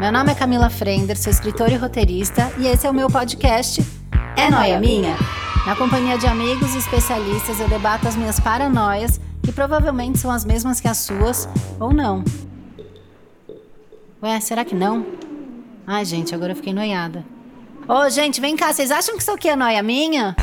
[0.00, 3.84] Meu nome é Camila Frender, sou escritora e roteirista e esse é o meu podcast
[4.36, 5.16] É Noia Minha?
[5.66, 10.44] Na companhia de amigos e especialistas eu debato as minhas paranoias, que provavelmente são as
[10.44, 11.48] mesmas que as suas,
[11.80, 12.22] ou não.
[14.22, 15.04] Ué, será que não?
[15.84, 17.24] Ai, gente, agora eu fiquei noiada.
[17.88, 20.36] Ô, gente, vem cá, vocês acham que isso aqui é noia minha?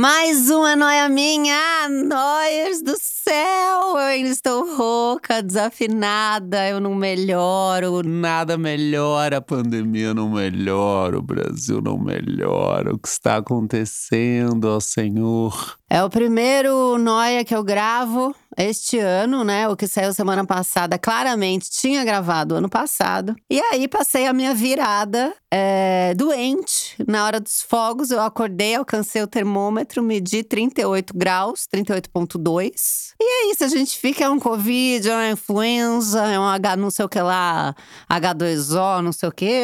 [0.00, 1.56] Mais uma noia minha!
[1.56, 3.80] Ah, noias do céu!
[3.94, 8.04] Eu ainda estou rouca, desafinada, eu não melhoro.
[8.04, 12.94] Nada melhora, a pandemia não melhora, o Brasil não melhora.
[12.94, 15.76] O que está acontecendo, ó Senhor?
[15.90, 19.68] É o primeiro noia que eu gravo este ano, né?
[19.68, 23.36] O que saiu semana passada, claramente tinha gravado ano passado.
[23.48, 26.96] E aí passei a minha virada é, doente.
[27.06, 33.12] Na hora dos fogos, eu acordei, alcancei o termômetro, medi 38 graus, 38,2.
[33.20, 36.76] E é isso, a gente fica, é um Covid, é uma influenza, é um H
[36.76, 37.74] não sei o que lá,
[38.10, 39.62] H2O, não sei o que.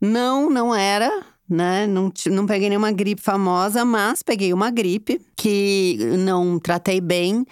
[0.00, 1.84] Não, não era né?
[1.84, 7.44] Não, não peguei nenhuma gripe famosa, mas peguei uma gripe que não tratei bem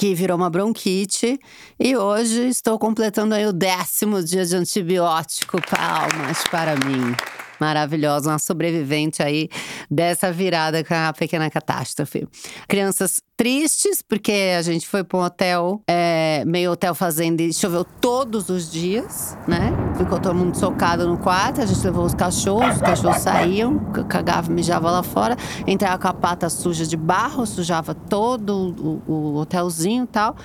[0.00, 1.38] que virou uma bronquite.
[1.78, 5.60] E hoje estou completando aí o décimo dia de antibiótico.
[5.60, 7.14] Palmas para mim
[7.60, 9.48] maravilhosa, uma sobrevivente aí
[9.90, 12.26] dessa virada com a pequena catástrofe.
[12.66, 17.84] Crianças tristes, porque a gente foi para um hotel, é, meio hotel fazenda, e choveu
[17.84, 19.72] todos os dias, né?
[19.96, 24.54] Ficou todo mundo socado no quarto, a gente levou os cachorros, os cachorros saíam, cagavam,
[24.54, 28.74] mijavam lá fora, entrava com a pata suja de barro, sujava todo
[29.06, 30.36] o, o hotelzinho e tal.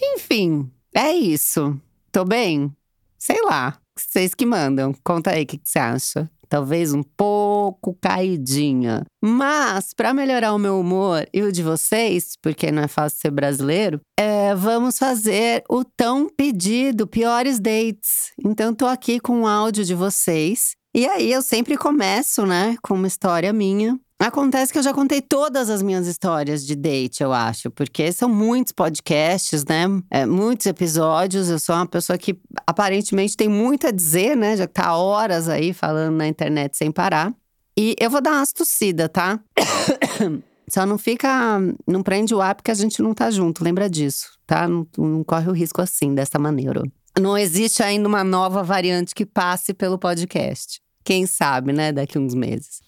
[0.00, 1.78] Enfim, é isso.
[2.10, 2.70] Tô bem?
[3.18, 3.78] Sei lá.
[3.96, 4.94] Vocês que mandam.
[5.04, 9.06] Conta aí o que, você acha talvez um pouco caidinha.
[9.24, 13.30] Mas, para melhorar o meu humor e o de vocês, porque não é fácil ser
[13.30, 18.32] brasileiro, é, vamos fazer o tão pedido Piores Dates.
[18.44, 20.72] Então, tô aqui com o áudio de vocês.
[20.94, 23.98] E aí, eu sempre começo, né, com uma história minha.
[24.22, 28.28] Acontece que eu já contei todas as minhas histórias de date, eu acho, porque são
[28.28, 29.82] muitos podcasts, né?
[30.08, 31.50] É, muitos episódios.
[31.50, 34.56] Eu sou uma pessoa que aparentemente tem muito a dizer, né?
[34.56, 37.34] Já tá horas aí falando na internet sem parar.
[37.76, 39.40] E eu vou dar uma tossidas, tá?
[40.70, 41.58] Só não fica.
[41.84, 44.68] Não prende o ar porque a gente não tá junto, lembra disso, tá?
[44.68, 46.80] Não, não corre o risco assim, dessa maneira.
[47.20, 50.80] Não existe ainda uma nova variante que passe pelo podcast.
[51.02, 51.90] Quem sabe, né?
[51.90, 52.82] Daqui uns meses.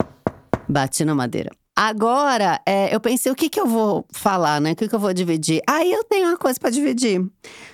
[0.68, 1.50] Bati na madeira.
[1.76, 4.72] Agora, é, eu pensei o que, que eu vou falar, né?
[4.72, 5.60] O que, que eu vou dividir?
[5.68, 7.20] Aí eu tenho uma coisa para dividir.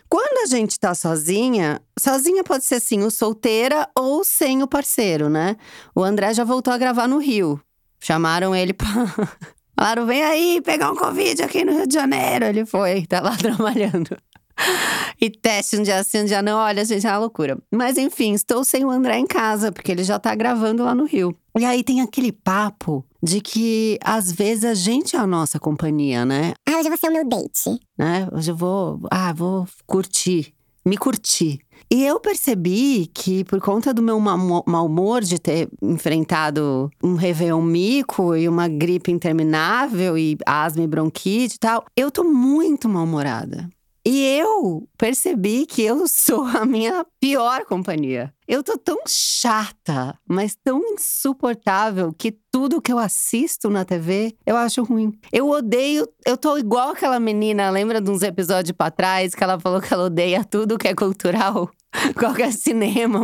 [0.08, 5.28] Quando a gente tá sozinha, sozinha pode ser assim, o solteira ou sem o parceiro,
[5.28, 5.56] né?
[5.94, 7.60] O André já voltou a gravar no Rio.
[8.00, 8.88] Chamaram ele pra.
[9.78, 12.46] Falaram, vem aí pegar um Covid aqui no Rio de Janeiro.
[12.46, 14.16] Ele foi, tá lá trabalhando.
[15.20, 16.58] e teste um dia sim, um dia não.
[16.58, 17.58] Olha, gente, é uma loucura.
[17.70, 21.04] Mas enfim, estou sem o André em casa, porque ele já tá gravando lá no
[21.04, 21.34] Rio.
[21.58, 26.24] E aí tem aquele papo de que às vezes a gente é a nossa companhia,
[26.24, 26.54] né?
[26.66, 27.80] Ah, hoje você é o meu date.
[27.98, 28.28] Né?
[28.32, 30.54] Hoje eu vou, ah, vou curtir,
[30.84, 31.60] me curtir.
[31.92, 37.60] E eu percebi que, por conta do meu mau humor de ter enfrentado um Réveillon
[37.60, 43.68] mico e uma gripe interminável e asma e bronquite e tal, eu tô muito mal-humorada.
[44.04, 48.32] E eu percebi que eu sou a minha pior companhia.
[48.48, 54.56] Eu tô tão chata, mas tão insuportável que tudo que eu assisto na TV eu
[54.56, 55.12] acho ruim.
[55.32, 59.60] Eu odeio, eu tô igual aquela menina, lembra de uns episódios para trás que ela
[59.60, 61.70] falou que ela odeia tudo que é cultural?
[62.18, 63.20] qualquer cinema,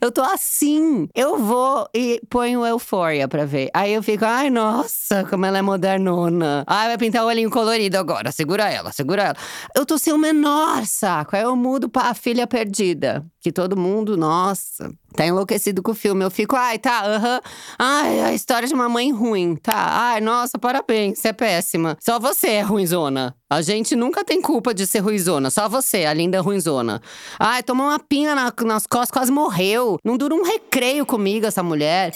[0.00, 1.08] eu tô assim.
[1.14, 3.70] Eu vou e ponho Euphoria pra ver.
[3.72, 6.64] Aí eu fico, ai, nossa, como ela é modernona.
[6.66, 8.32] Ai, vai pintar o olhinho colorido agora.
[8.32, 9.36] Segura ela, segura ela.
[9.74, 11.36] Eu tô sem o menor saco.
[11.36, 13.24] Aí eu mudo pra A Filha Perdida.
[13.48, 16.22] Que todo mundo, nossa, tá enlouquecido com o filme.
[16.22, 17.36] Eu fico, ai, tá, aham.
[17.36, 17.50] Uh -huh.
[17.78, 19.56] Ai, a história de uma mãe ruim.
[19.56, 21.96] Tá, ai, nossa, parabéns, você é péssima.
[21.98, 23.34] Só você é ruinzona.
[23.48, 27.00] A gente nunca tem culpa de ser ruizona, só você, a linda ruizona.
[27.38, 29.98] Ai, tomou uma pinha na, nas costas, quase morreu.
[30.04, 32.12] Não dura um recreio comigo essa mulher.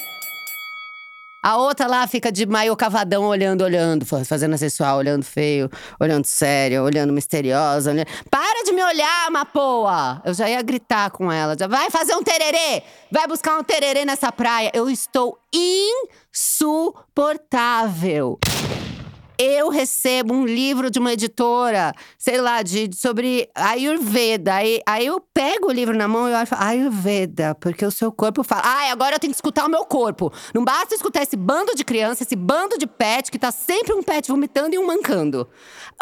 [1.43, 5.69] A outra lá fica de maio cavadão, olhando, olhando, fazendo sexual, olhando feio,
[5.99, 7.91] olhando sério, olhando misteriosa.
[7.91, 8.07] Olhando...
[8.31, 10.23] Para de me olhar, mapoa!
[10.25, 11.57] Eu já ia gritar com ela.
[11.59, 12.85] Já vai fazer um tererê!
[13.11, 14.71] Vai buscar um tererê nessa praia.
[14.73, 18.39] Eu estou insuportável.
[19.43, 24.55] Eu recebo um livro de uma editora, sei lá, de, sobre Ayurveda.
[24.55, 28.45] Aí, aí eu pego o livro na mão e eu Ayurveda, porque o seu corpo
[28.45, 30.33] fala, ai, agora eu tenho que escutar o meu corpo.
[30.55, 34.03] Não basta escutar esse bando de criança, esse bando de pet, que tá sempre um
[34.03, 35.49] pet vomitando e um mancando.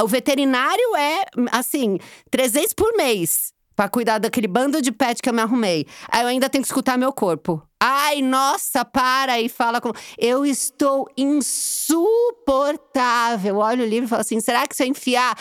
[0.00, 1.98] O veterinário é, assim,
[2.30, 3.52] três vezes por mês.
[3.74, 5.86] Pra cuidar daquele bando de pet que eu me arrumei.
[6.10, 7.62] Aí eu ainda tenho que escutar meu corpo.
[7.82, 9.90] Ai, nossa, para e fala com.
[10.18, 13.56] Eu estou insuportável.
[13.56, 15.34] Olha o livro e falo assim: será que se eu enfiar,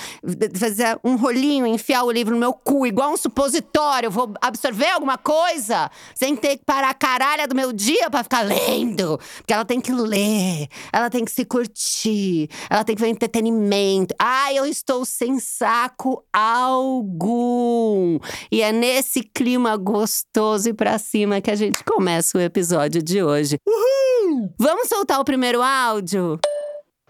[0.57, 4.87] fazer um rolinho, enfiar o livro no meu cu, igual um supositório, eu vou absorver
[4.87, 5.91] alguma coisa?
[6.15, 9.19] Sem ter que parar a caralha do meu dia para ficar lendo.
[9.39, 14.15] Porque ela tem que ler, ela tem que se curtir, ela tem que ver entretenimento.
[14.17, 18.17] Ai, eu estou sem saco algum.
[18.49, 23.23] E é nesse clima gostoso e pra cima que a gente começa o episódio de
[23.23, 23.57] hoje.
[23.67, 24.53] Uhul!
[24.57, 26.39] Vamos soltar o primeiro áudio?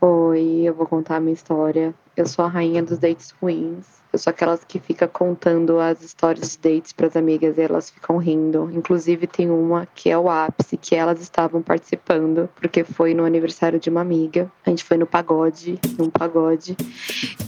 [0.01, 1.93] Oi, eu vou contar a minha história.
[2.15, 3.99] Eu sou a rainha dos dates ruins.
[4.11, 7.91] Eu sou aquelas que fica contando as histórias de dates para as amigas e elas
[7.91, 8.67] ficam rindo.
[8.73, 13.79] Inclusive tem uma que é o ápice que elas estavam participando, porque foi no aniversário
[13.79, 14.51] de uma amiga.
[14.65, 16.75] A gente foi no pagode, num pagode.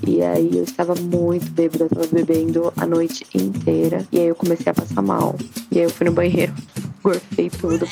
[0.06, 4.06] E aí eu estava muito bêbada, eu tava bebendo a noite inteira.
[4.12, 5.36] E aí eu comecei a passar mal.
[5.72, 6.54] E aí eu fui no banheiro,
[7.02, 7.86] gorfei tudo.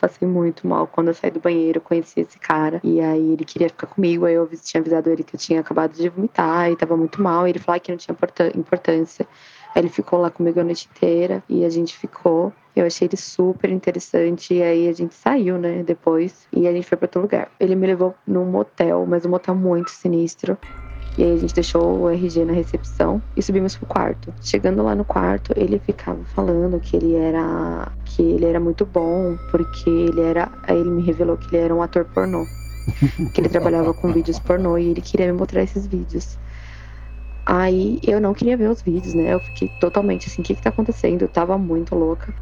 [0.00, 2.80] Passei muito mal quando eu saí do banheiro, conheci esse cara.
[2.84, 4.24] E aí ele queria ficar comigo.
[4.26, 7.46] Aí eu tinha avisado ele que eu tinha acabado de vomitar e tava muito mal.
[7.46, 8.16] E ele falou que não tinha
[8.54, 9.26] importância.
[9.74, 12.52] Aí ele ficou lá comigo a noite inteira e a gente ficou.
[12.74, 16.86] Eu achei ele super interessante e aí a gente saiu, né, depois e a gente
[16.86, 17.50] foi para outro lugar.
[17.58, 20.56] Ele me levou num motel, mas um motel muito sinistro.
[21.18, 24.32] E aí a gente deixou o RG na recepção e subimos pro quarto.
[24.40, 29.36] Chegando lá no quarto, ele ficava falando que ele era que ele era muito bom,
[29.50, 32.46] porque ele era, aí ele me revelou que ele era um ator pornô.
[33.34, 36.38] que ele trabalhava com vídeos pornô e ele queria me mostrar esses vídeos.
[37.44, 39.34] Aí eu não queria ver os vídeos, né?
[39.34, 41.22] Eu fiquei totalmente assim, o que que tá acontecendo?
[41.22, 42.32] Eu tava muito louca.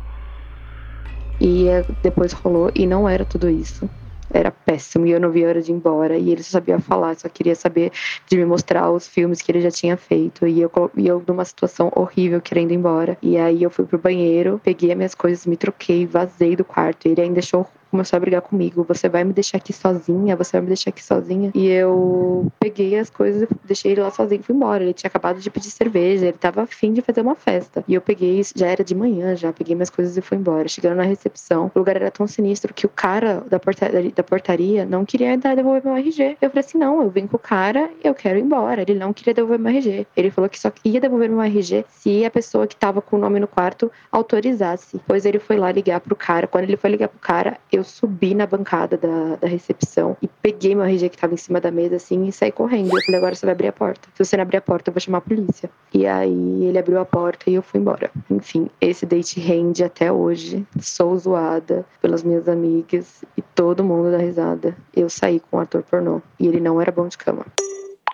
[1.41, 3.89] E eh, depois rolou e não era tudo isso
[4.31, 6.17] era péssimo e eu não via a hora de ir embora.
[6.17, 7.93] E ele só sabia falar, só queria saber
[8.29, 10.47] de me mostrar os filmes que ele já tinha feito.
[10.47, 13.17] E eu, e eu numa situação horrível, querendo ir embora.
[13.23, 17.07] E aí eu fui pro banheiro, peguei as minhas coisas, me troquei, vazei do quarto.
[17.07, 18.85] Ele ainda deixou começou a brigar comigo.
[18.89, 20.37] Você vai me deixar aqui sozinha?
[20.37, 21.51] Você vai me deixar aqui sozinha?
[21.55, 24.83] E eu peguei as coisas deixei ele lá sozinho e fui embora.
[24.83, 27.85] Ele tinha acabado de pedir cerveja, ele tava afim de fazer uma festa.
[27.87, 30.69] E eu peguei, já era de manhã já, peguei minhas coisas e fui embora.
[30.69, 34.85] Chegando na recepção, o lugar era tão sinistro que o cara da portaria, da portaria
[34.85, 36.37] não queria e devolver meu RG.
[36.41, 38.83] Eu falei assim: não, eu vim com o cara e eu quero ir embora.
[38.83, 40.07] Ele não queria devolver meu RG.
[40.17, 43.19] Ele falou que só ia devolver meu RG se a pessoa que tava com o
[43.19, 45.01] nome no quarto autorizasse.
[45.07, 46.47] Pois ele foi lá ligar pro cara.
[46.47, 50.75] Quando ele foi ligar pro cara, eu subi na bancada da, da recepção e peguei
[50.75, 52.89] meu RG que tava em cima da mesa, assim, e saí correndo.
[52.97, 54.09] Eu falei, agora você vai abrir a porta.
[54.15, 55.71] Se você não abrir a porta, eu vou chamar a polícia.
[55.93, 58.11] E aí ele abriu a porta e eu fui embora.
[58.31, 60.67] Enfim, esse date rende até hoje.
[60.81, 64.77] Sou zoada pelas minhas amigas e todo mundo dá risada.
[64.95, 67.45] Eu saí com um ator pornô e ele não era bom de cama.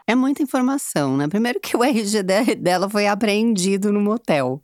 [0.06, 1.28] É muita informação, né?
[1.28, 2.22] Primeiro que o RG
[2.58, 4.60] dela foi apreendido no motel.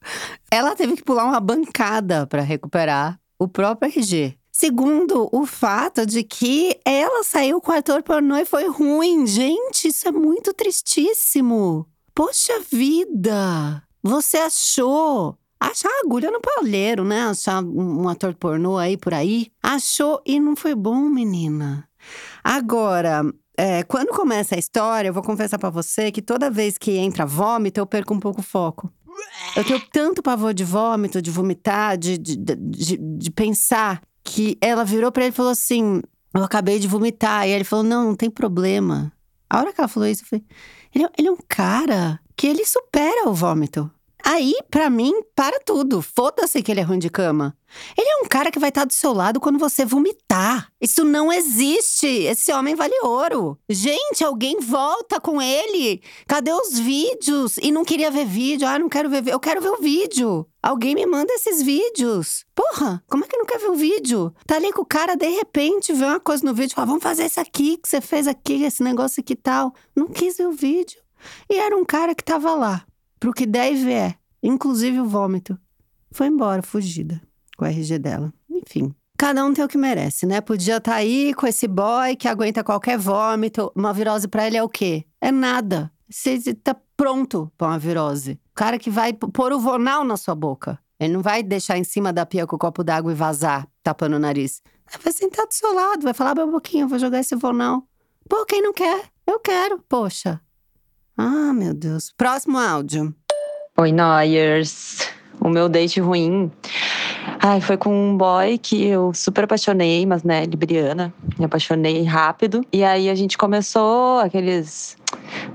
[0.50, 4.38] Ela teve que pular uma bancada para recuperar o próprio RG.
[4.60, 9.25] Segundo, o fato de que ela saiu com o ator pornô e foi ruim.
[9.25, 11.87] Gente, isso é muito tristíssimo.
[12.12, 13.81] Poxa vida!
[14.02, 15.38] Você achou?
[15.60, 17.20] Achar agulha no palheiro, né?
[17.20, 19.46] Achar um ator pornô aí por aí.
[19.62, 21.88] Achou e não foi bom, menina.
[22.43, 23.22] Agora,
[23.56, 27.24] é, quando começa a história, eu vou confessar para você que toda vez que entra
[27.24, 28.93] vômito, eu perco um pouco o foco.
[29.55, 34.85] Eu tenho tanto pavor de vômito, de vomitar, de, de, de, de pensar que ela
[34.85, 36.03] virou para ele e falou assim:
[36.35, 37.49] Eu acabei de vomitar.
[37.49, 39.13] E ele falou: Não, não tem problema.
[39.49, 40.44] A hora que ela falou isso, eu falei:
[40.94, 43.91] Ele, é, ele é um cara que ele supera o vômito.
[44.25, 46.03] Aí, para mim, para tudo.
[46.03, 47.56] Foda-se que ele é ruim de cama.
[47.96, 50.69] Ele é um cara que vai estar do seu lado quando você vomitar.
[50.81, 52.06] Isso não existe.
[52.06, 53.58] Esse homem vale ouro.
[53.69, 56.03] Gente, alguém volta com ele.
[56.27, 57.58] Cadê os vídeos?
[57.58, 58.67] E não queria ver vídeo.
[58.67, 59.27] Ah, não quero ver.
[59.29, 60.46] Eu quero ver o vídeo.
[60.63, 62.44] Alguém me manda esses vídeos.
[62.55, 64.34] Porra, como é que não quer ver o vídeo?
[64.46, 66.75] Tá ali com o cara, de repente, vê uma coisa no vídeo.
[66.75, 69.72] Fala, vamos fazer isso aqui que você fez aqui, esse negócio aqui e tal.
[69.94, 71.01] Não quis ver o vídeo.
[71.48, 72.84] E era um cara que tava lá
[73.19, 75.58] pro que der e vier, inclusive o vômito.
[76.10, 77.20] Foi embora, fugida,
[77.56, 78.32] com o RG dela.
[78.48, 78.94] Enfim.
[79.17, 80.41] Cada um tem o que merece, né?
[80.41, 83.72] Podia estar tá aí com esse boy que aguenta qualquer vômito.
[83.75, 85.05] Uma virose para ele é o quê?
[85.20, 85.91] É nada.
[86.08, 88.41] Você tá pronto pra uma virose.
[88.53, 90.79] O cara que vai pôr o vonal na sua boca.
[91.01, 94.17] Ele não vai deixar em cima da pia com o copo d'água e vazar, tapando
[94.17, 94.63] o nariz.
[95.03, 97.82] Vai sentar do seu lado, vai falar, meu boquinho, eu vou jogar esse vonal.
[98.29, 99.05] Pô, quem não quer?
[99.27, 100.41] Eu quero, poxa.
[101.20, 102.15] Ah, meu Deus.
[102.17, 103.13] Próximo áudio.
[103.77, 105.01] Oi, Noyers.
[105.41, 106.48] O meu date ruim.
[107.41, 111.13] Ai, foi com um boy que eu super apaixonei, mas né, libriana.
[111.37, 112.65] Me apaixonei rápido.
[112.72, 114.96] E aí a gente começou aqueles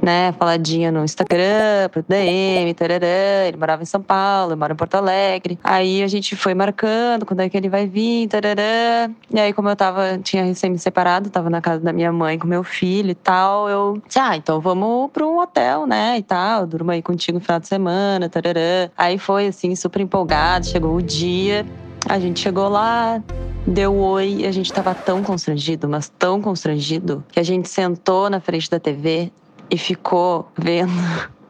[0.02, 3.48] né, faladinha no Instagram, pro DM, tarará.
[3.48, 5.58] Ele morava em São Paulo, eu moro em Porto Alegre.
[5.64, 9.10] Aí a gente foi marcando quando é que ele vai vir, tarará.
[9.32, 12.38] E aí, como eu tava, tinha recém me separado, tava na casa da minha mãe
[12.38, 16.24] com meu filho e tal, eu disse, ah, então vamos pra um hotel, né, e
[16.24, 18.90] tal, durmo aí contigo no final de semana, tarará.
[18.98, 21.66] Aí foi, assim, super empolgado, chegou o dia,
[22.08, 23.22] a gente chegou lá,
[23.66, 28.30] deu oi e a gente tava tão constrangido, mas tão constrangido, que a gente sentou
[28.30, 29.32] na frente da TV
[29.70, 30.92] e ficou vendo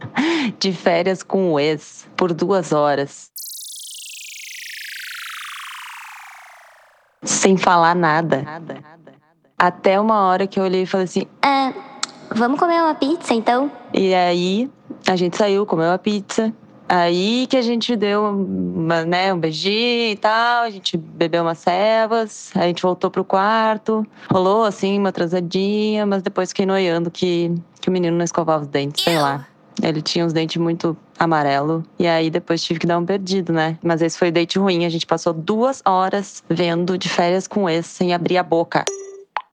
[0.60, 3.32] de férias com o ex por duas horas.
[7.24, 8.43] Sem falar nada.
[9.58, 11.74] Até uma hora que eu olhei e falei assim: Ah,
[12.29, 13.72] vamos comer uma pizza então?
[13.93, 14.70] E aí
[15.08, 16.53] a gente saiu, comeu a pizza.
[16.95, 21.57] Aí que a gente deu uma, né, um beijinho e tal, a gente bebeu umas
[21.57, 27.51] cevas, a gente voltou pro quarto, rolou assim uma transadinha, mas depois fiquei noiando que,
[27.81, 29.47] que o menino não escovava os dentes, sei lá.
[29.81, 31.83] Ele tinha os dentes muito amarelo.
[31.97, 33.79] E aí depois tive que dar um perdido, né?
[33.83, 34.85] Mas esse foi o date ruim.
[34.85, 38.85] A gente passou duas horas vendo de férias com esse sem abrir a boca.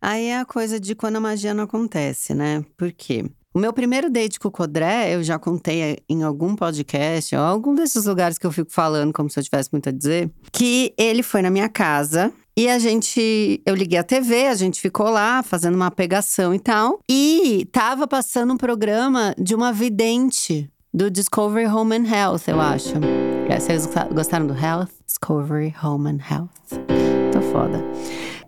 [0.02, 2.62] Aí é a coisa de quando a magia não acontece, né?
[2.76, 3.24] Por quê?
[3.52, 7.74] O meu primeiro date com o Codré, eu já contei em algum podcast, ou algum
[7.74, 11.20] desses lugares que eu fico falando como se eu tivesse muito a dizer, que ele
[11.20, 15.42] foi na minha casa e a gente, eu liguei a TV, a gente ficou lá
[15.42, 21.66] fazendo uma pegação e tal, e tava passando um programa de uma vidente do Discovery
[21.66, 22.94] Home and Health, eu acho.
[23.48, 24.90] Vocês gostaram do Health?
[25.04, 26.78] Discovery Home and Health.
[27.32, 27.84] Tô foda.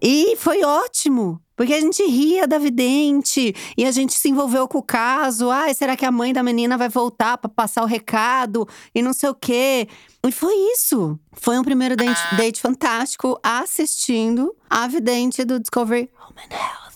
[0.01, 1.41] E foi ótimo.
[1.63, 5.49] Porque a gente ria da vidente e a gente se envolveu com o caso.
[5.49, 9.13] Ai, será que a mãe da menina vai voltar para passar o recado e não
[9.13, 9.87] sei o quê?
[10.27, 11.17] E foi isso.
[11.31, 16.92] Foi um primeiro date, date fantástico assistindo a vidente do Discovery Home and Health.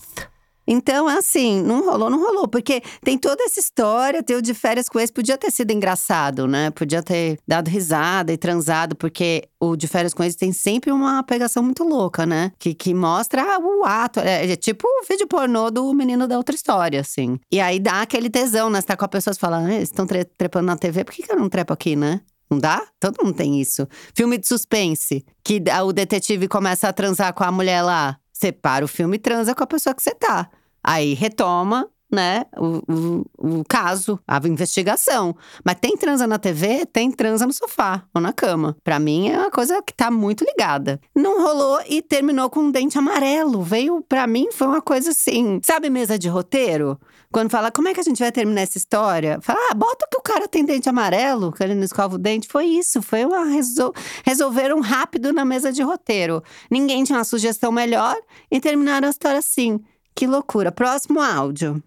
[0.67, 2.49] Então, assim, não rolou, não rolou.
[2.49, 6.47] Porque tem toda essa história, ter o de férias com esse podia ter sido engraçado,
[6.47, 6.71] né?
[6.71, 11.23] Podia ter dado risada e transado, porque o de férias com esse tem sempre uma
[11.23, 12.53] pegação muito louca, né?
[12.59, 14.21] Que, que mostra o ato.
[14.21, 17.39] É, é tipo o vídeo pornô do menino da outra história, assim.
[17.51, 18.81] E aí dá aquele tesão, né?
[18.81, 21.15] Você tá com a pessoa e fala, ah, eles estão tre trepando na TV, por
[21.15, 22.21] que, que eu não trepo aqui, né?
[22.51, 22.87] Não dá?
[23.01, 23.89] Todo mundo tem isso.
[24.15, 28.19] Filme de suspense, que o detetive começa a transar com a mulher lá.
[28.33, 30.49] Você para o filme e transa com a pessoa que você tá.
[30.87, 35.35] Aí retoma né, o, o, o, caso, a investigação.
[35.65, 38.77] Mas tem transa na TV, tem transa no sofá ou na cama.
[38.85, 41.01] Para mim é uma coisa que tá muito ligada.
[41.15, 43.63] Não rolou e terminou com um dente amarelo.
[43.63, 45.61] Veio, para mim, foi uma coisa assim.
[45.65, 46.99] Sabe mesa de roteiro?
[47.33, 49.39] Quando fala, como é que a gente vai terminar essa história?
[49.43, 52.47] Fala, ah, bota que o cara tem dente amarelo, que ele não escova o dente.
[52.49, 53.45] Foi isso, foi uma.
[53.45, 53.93] Resol...
[54.25, 56.43] Resolveram rápido na mesa de roteiro.
[56.71, 58.17] Ninguém tinha uma sugestão melhor
[58.51, 59.81] e terminaram a história assim.
[60.17, 60.73] Que loucura.
[60.73, 61.83] Próximo áudio.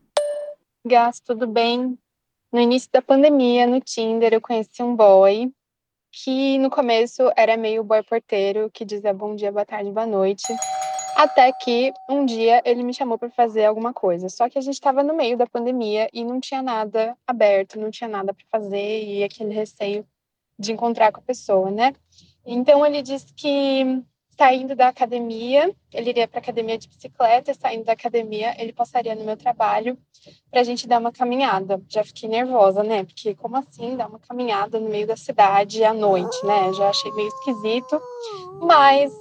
[0.86, 1.98] Gás, tudo bem?
[2.53, 5.51] No início da pandemia, no Tinder, eu conheci um boy
[6.12, 10.45] que no começo era meio boy porteiro, que dizia bom dia, boa tarde, boa noite.
[11.17, 14.29] Até que um dia ele me chamou para fazer alguma coisa.
[14.29, 17.89] Só que a gente estava no meio da pandemia e não tinha nada aberto, não
[17.89, 20.05] tinha nada para fazer e aquele receio
[20.57, 21.95] de encontrar com a pessoa, né?
[22.45, 24.03] Então ele disse que
[24.39, 29.13] saindo da academia, ele iria para a academia de bicicleta, saindo da academia, ele passaria
[29.13, 29.98] no meu trabalho
[30.50, 31.81] para a gente dar uma caminhada.
[31.89, 33.03] Já fiquei nervosa, né?
[33.03, 36.72] Porque como assim dar uma caminhada no meio da cidade à noite, né?
[36.72, 38.01] Já achei meio esquisito,
[38.62, 39.13] mas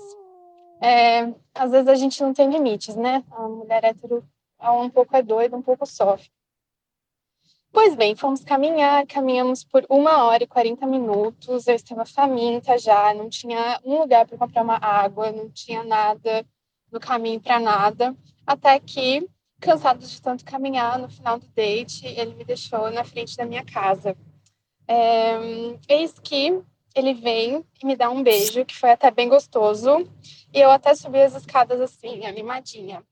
[0.80, 3.24] é, às vezes a gente não tem limites, né?
[3.32, 4.24] A mulher hétero
[4.62, 6.30] um pouco é doida, um pouco sofre.
[7.80, 11.68] Pois bem, fomos caminhar, caminhamos por uma hora e 40 minutos.
[11.68, 16.44] Eu estava faminta já, não tinha um lugar para comprar uma água, não tinha nada
[16.90, 18.16] no caminho para nada.
[18.44, 19.30] Até que,
[19.60, 23.64] cansado de tanto caminhar, no final do date, ele me deixou na frente da minha
[23.64, 24.16] casa.
[24.88, 25.38] É,
[25.88, 26.60] eis que
[26.96, 30.04] ele vem e me dá um beijo, que foi até bem gostoso.
[30.52, 33.04] E eu até subi as escadas assim, animadinha.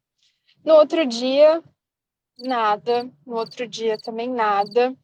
[0.64, 1.62] No outro dia,
[2.38, 3.11] nada.
[3.26, 4.97] No outro dia também nada.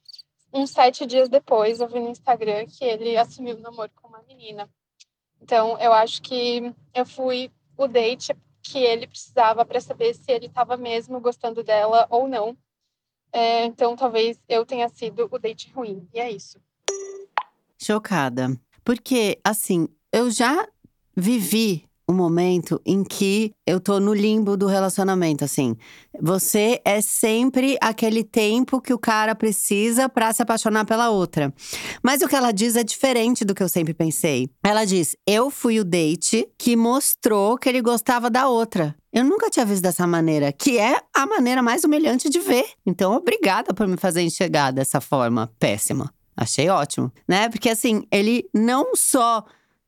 [0.53, 4.23] Uns sete dias depois, eu vi no Instagram que ele assumiu o namoro com uma
[4.23, 4.69] menina.
[5.41, 10.47] Então, eu acho que eu fui o date que ele precisava para saber se ele
[10.47, 12.57] estava mesmo gostando dela ou não.
[13.33, 16.07] É, então, talvez eu tenha sido o date ruim.
[16.12, 16.61] E é isso.
[17.79, 18.49] Chocada.
[18.85, 20.69] Porque, assim, eu já
[21.17, 25.76] vivi um momento em que eu tô no limbo do relacionamento, assim.
[26.21, 31.52] Você é sempre aquele tempo que o cara precisa pra se apaixonar pela outra.
[32.02, 34.50] Mas o que ela diz é diferente do que eu sempre pensei.
[34.62, 38.95] Ela diz: Eu fui o date que mostrou que ele gostava da outra.
[39.12, 42.64] Eu nunca tinha visto dessa maneira, que é a maneira mais humilhante de ver.
[42.87, 46.12] Então, obrigada por me fazer enxergar dessa forma péssima.
[46.37, 47.49] Achei ótimo, né?
[47.49, 49.45] Porque assim, ele não só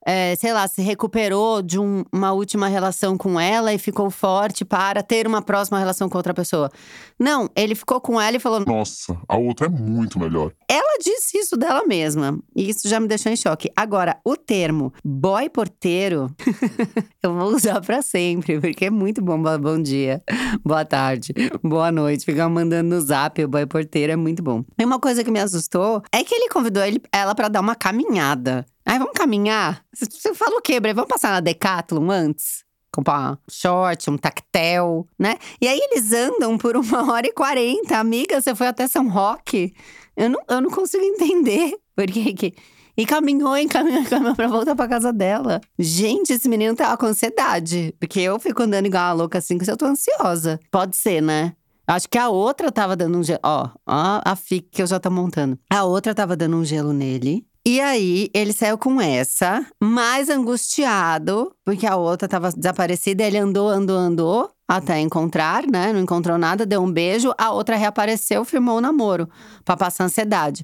[0.06, 4.64] é, sei lá, se recuperou de um- uma última relação com ela e ficou forte
[4.64, 6.70] para ter uma próxima relação com outra pessoa.
[7.18, 10.52] Não, ele ficou com ela e falou: Nossa, a outra é muito melhor.
[10.68, 12.38] ela disse isso dela mesma.
[12.56, 13.70] E isso já me deixou em choque.
[13.76, 16.30] Agora, o termo boy porteiro,
[17.22, 19.40] eu vou usar pra sempre, porque é muito bom.
[19.40, 20.20] Bo- Bom dia,
[20.64, 21.32] boa tarde,
[21.62, 22.24] boa noite.
[22.24, 24.64] Ficar mandando no zap o boy porteiro é muito bom.
[24.78, 27.74] E uma coisa que me assustou é que ele convidou ele- ela pra dar uma
[27.74, 28.66] caminhada.
[28.86, 29.82] Ai, vamos caminhar?
[29.94, 30.92] Você- fala o quê, Bre?
[30.92, 32.64] Vamos passar na Decathlon antes?
[32.92, 35.36] Comprar um short, um tactel, né?
[35.60, 37.98] E aí eles andam por uma hora e quarenta.
[37.98, 39.74] Amiga, você foi até São Roque?
[40.16, 42.54] Eu não, eu não consigo entender por que que.
[42.96, 45.60] E caminhou, e caminhou, e caminhou pra voltar pra casa dela.
[45.76, 47.92] Gente, esse menino tava com ansiedade.
[47.98, 50.60] Porque eu fico andando igual uma louca assim, que eu tô ansiosa.
[50.70, 51.56] Pode ser, né?
[51.88, 53.40] Acho que a outra tava dando um gelo.
[53.42, 55.58] Ó, ó a fic que eu já tô montando.
[55.68, 57.44] A outra tava dando um gelo nele.
[57.66, 63.24] E aí, ele saiu com essa, mais angustiado, porque a outra tava desaparecida.
[63.24, 65.90] Ele andou, andou, andou, até encontrar, né?
[65.90, 67.32] Não encontrou nada, deu um beijo.
[67.38, 69.30] A outra reapareceu, firmou o namoro,
[69.64, 70.62] pra passar ansiedade.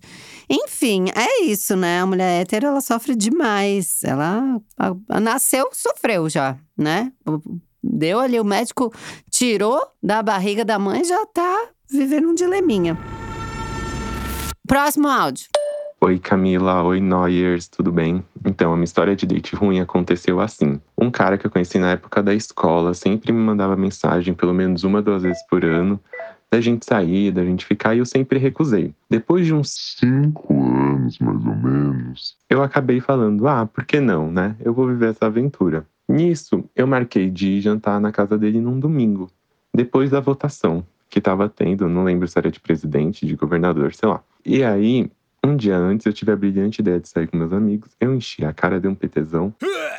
[0.48, 2.00] Enfim, é isso, né?
[2.00, 4.02] A mulher hétero, ela sofre demais.
[4.04, 4.60] Ela
[5.22, 7.10] nasceu, sofreu já, né?
[7.82, 8.92] Deu ali, o médico
[9.30, 12.98] tirou da barriga da mãe, já tá vivendo um dileminha.
[14.68, 15.48] Próximo áudio.
[16.02, 18.24] Oi Camila, oi Noyers, tudo bem?
[18.42, 20.80] Então, a minha história de date ruim aconteceu assim.
[20.96, 24.82] Um cara que eu conheci na época da escola sempre me mandava mensagem pelo menos
[24.82, 26.00] uma, duas vezes por ano,
[26.50, 28.94] da gente sair, da gente ficar, e eu sempre recusei.
[29.10, 32.34] Depois de uns Cinco anos, mais ou menos.
[32.48, 34.56] eu acabei falando, ah, por que não, né?
[34.58, 35.86] Eu vou viver essa aventura.
[36.08, 39.30] Nisso, eu marquei de jantar na casa dele num domingo,
[39.72, 44.08] depois da votação que tava tendo, não lembro se era de presidente, de governador, sei
[44.08, 44.22] lá.
[44.46, 45.10] E aí,
[45.44, 48.44] um dia antes, eu tive a brilhante ideia de sair com meus amigos, eu enchi
[48.44, 49.54] a cara de um PTzão,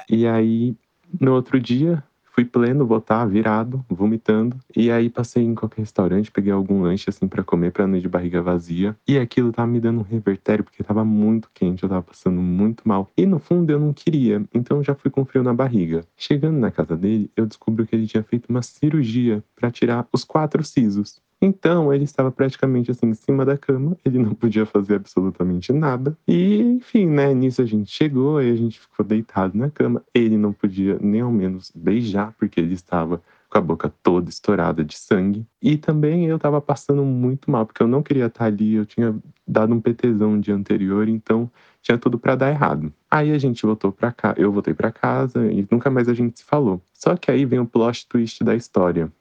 [0.09, 0.75] e aí,
[1.19, 4.57] no outro dia, fui pleno, votar, virado, vomitando.
[4.75, 8.01] E aí passei em qualquer restaurante, peguei algum lanche assim pra comer, pra não ir
[8.01, 8.95] de barriga vazia.
[9.07, 12.87] E aquilo tava me dando um revertério, porque tava muito quente, eu tava passando muito
[12.87, 13.09] mal.
[13.17, 16.03] E no fundo eu não queria, então já fui com frio na barriga.
[16.17, 20.23] Chegando na casa dele, eu descobri que ele tinha feito uma cirurgia pra tirar os
[20.23, 21.21] quatro sisos.
[21.43, 26.15] Então, ele estava praticamente assim em cima da cama, ele não podia fazer absolutamente nada.
[26.27, 30.03] E, enfim, né, nisso a gente chegou, aí a gente ficou deitado na cama.
[30.13, 34.83] Ele não podia nem ao menos beijar, porque ele estava com a boca toda estourada
[34.83, 35.45] de sangue.
[35.61, 39.13] E também eu estava passando muito mal, porque eu não queria estar ali, eu tinha
[39.45, 41.51] dado um PTzão no dia anterior, então
[41.81, 42.93] tinha tudo para dar errado.
[43.09, 46.39] Aí a gente voltou para cá, eu voltei para casa e nunca mais a gente
[46.39, 46.81] se falou.
[46.93, 49.11] Só que aí vem o plot twist da história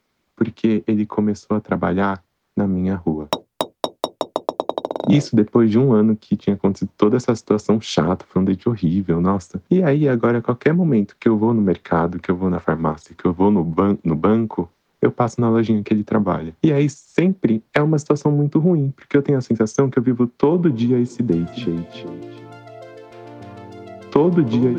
[0.40, 2.24] porque ele começou a trabalhar
[2.56, 3.28] na minha rua.
[5.06, 8.66] Isso depois de um ano que tinha acontecido toda essa situação chata, foi um date
[8.66, 9.62] horrível, nossa.
[9.70, 12.58] E aí, agora, a qualquer momento que eu vou no mercado, que eu vou na
[12.58, 14.66] farmácia, que eu vou no, ban no banco,
[15.02, 16.56] eu passo na lojinha que ele trabalha.
[16.62, 20.02] E aí, sempre é uma situação muito ruim, porque eu tenho a sensação que eu
[20.02, 21.70] vivo todo dia esse date.
[24.10, 24.74] Todo dia.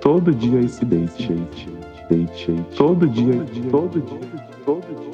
[0.00, 1.89] Todo dia esse date.
[2.76, 3.44] Todo dia.
[3.70, 4.20] Todo dia.
[4.64, 5.10] Todo dia.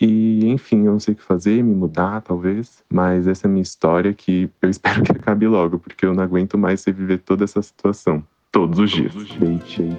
[0.00, 2.82] E, enfim, eu não sei o que fazer, me mudar, talvez.
[2.92, 6.24] Mas essa é a minha história que eu espero que acabe logo, porque eu não
[6.24, 8.24] aguento mais viver toda essa situação.
[8.50, 9.12] Todos os dias.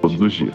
[0.00, 0.54] Todos os dias.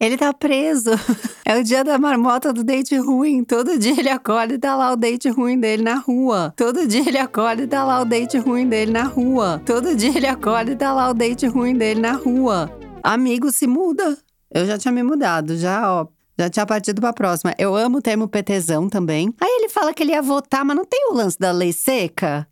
[0.00, 0.90] Ele tá preso.
[1.42, 3.42] É o dia da marmota do date ruim.
[3.42, 6.54] Todo dia ele acorda e tá lá o date ruim dele na rua.
[6.56, 9.60] Todo dia ele acorda e tá lá o date ruim dele na rua.
[9.66, 12.70] Todo dia ele acorda e tá lá o date ruim dele na rua.
[13.02, 14.18] Amigo, se muda.
[14.50, 16.06] Eu já tinha me mudado, já, ó.
[16.38, 17.54] Já tinha partido pra próxima.
[17.58, 19.32] Eu amo o termo PTzão também.
[19.40, 22.48] Aí ele fala que ele ia votar, mas não tem o lance da lei seca?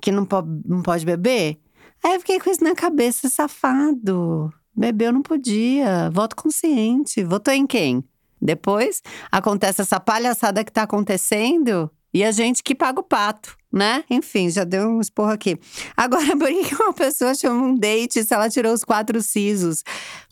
[0.00, 1.58] Que não, po não pode beber?
[2.02, 4.52] Aí eu fiquei com isso na cabeça, safado.
[4.74, 6.10] Bebeu não podia.
[6.10, 7.24] Voto consciente.
[7.24, 8.04] Votou em quem?
[8.40, 14.04] Depois acontece essa palhaçada que tá acontecendo e a gente que paga o pato, né?
[14.10, 15.58] Enfim, já deu um esporro aqui.
[15.96, 19.82] Agora, por que uma pessoa chama um date se ela tirou os quatro sisos?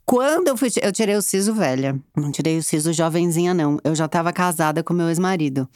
[0.04, 0.68] Quando eu fui.
[0.82, 1.98] Eu tirei o siso velha.
[2.16, 3.78] Não tirei o siso jovenzinha, não.
[3.84, 5.68] Eu já tava casada com meu ex-marido.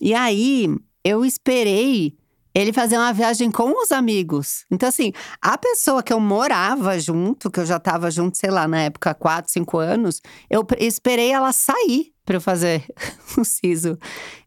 [0.00, 0.68] E aí,
[1.04, 2.16] eu esperei
[2.54, 4.64] ele fazia uma viagem com os amigos.
[4.70, 8.68] Então, assim, a pessoa que eu morava junto, que eu já tava junto, sei lá,
[8.68, 12.86] na época, 4, 5 anos, eu esperei ela sair para eu fazer
[13.36, 13.98] o siso.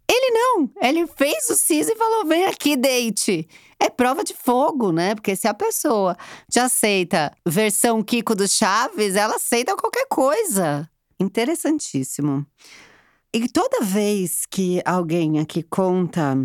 [0.09, 3.47] Ele não, ele fez o siso e falou: vem aqui, date.
[3.79, 5.13] É prova de fogo, né?
[5.13, 6.17] Porque se a pessoa
[6.49, 10.89] te aceita versão Kiko do Chaves, ela aceita qualquer coisa.
[11.19, 12.45] Interessantíssimo.
[13.33, 16.35] E toda vez que alguém aqui conta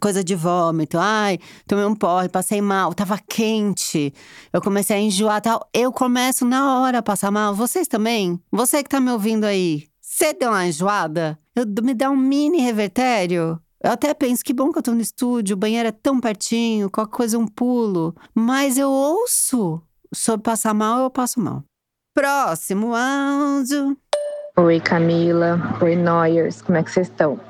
[0.00, 4.12] coisa de vômito, ai, tomei um porre, passei mal, tava quente,
[4.52, 7.54] eu comecei a enjoar tal, eu começo na hora a passar mal.
[7.54, 8.38] Vocês também?
[8.52, 11.38] Você que tá me ouvindo aí, você deu uma enjoada?
[11.56, 13.58] Eu, me dá um mini revertério?
[13.82, 16.90] Eu até penso que bom que eu tô no estúdio, o banheiro é tão pertinho,
[16.90, 18.14] qualquer coisa um pulo.
[18.34, 19.80] Mas eu ouço
[20.14, 21.64] sobre passar mal, eu passo mal.
[22.14, 23.96] Próximo áudio.
[24.58, 25.58] Oi, Camila.
[25.80, 26.60] Oi, Noyers.
[26.60, 27.40] Como é que vocês estão?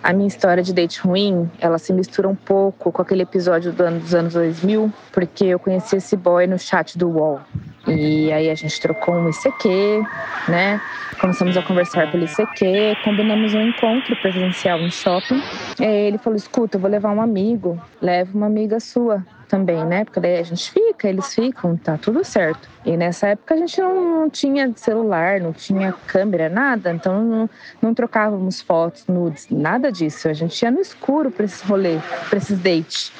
[0.00, 3.82] A minha história de date ruim, ela se mistura um pouco com aquele episódio do
[3.82, 7.40] ano, dos anos 2000, porque eu conheci esse boy no chat do UOL.
[7.88, 10.02] E aí a gente trocou um ICQ,
[10.48, 10.80] né?
[11.20, 15.42] Começamos a conversar pelo ICQ, combinamos um encontro presencial no shopping.
[15.80, 20.04] Ele falou: escuta, eu vou levar um amigo, leva uma amiga sua também, né?
[20.04, 22.68] Porque daí a gente fica, eles ficam, tá tudo certo.
[22.84, 27.50] E nessa época a gente não, não tinha celular, não tinha câmera, nada, então não,
[27.80, 30.28] não trocávamos fotos, nudes, nada disso.
[30.28, 31.98] A gente ia no escuro para esses rolê,
[32.28, 33.12] para esses dates,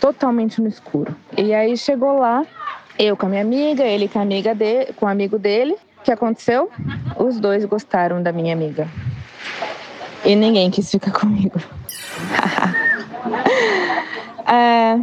[0.00, 1.14] totalmente no escuro.
[1.36, 2.46] E aí chegou lá,
[2.98, 5.76] eu com a minha amiga, ele com a amiga de, com o amigo dele.
[5.98, 6.70] O que aconteceu?
[7.16, 8.88] Os dois gostaram da minha amiga.
[10.24, 11.58] E ninguém quis ficar comigo.
[14.46, 14.98] é,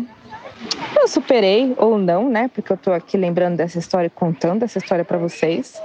[0.96, 2.50] eu superei ou não, né?
[2.54, 5.82] Porque eu tô aqui lembrando dessa história contando essa história para vocês.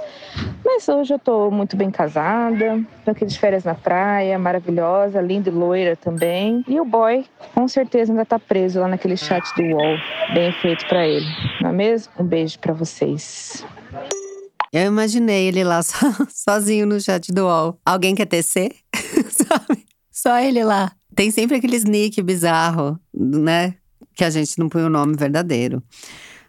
[0.63, 5.49] Mas hoje eu tô muito bem casada, tô aqui de férias na praia, maravilhosa, linda
[5.49, 6.63] e loira também.
[6.67, 9.97] E o boy, com certeza, ainda tá preso lá naquele chat do UOL.
[10.33, 11.25] Bem feito para ele,
[11.61, 12.11] não é mesmo?
[12.19, 13.65] Um beijo para vocês.
[14.73, 15.95] Eu imaginei ele lá so,
[16.29, 17.79] sozinho no chat do UOL.
[17.85, 18.71] Alguém quer tecer?
[20.11, 20.91] Só ele lá.
[21.15, 23.75] Tem sempre aquele sneak bizarro, né?
[24.15, 25.83] Que a gente não põe o nome verdadeiro.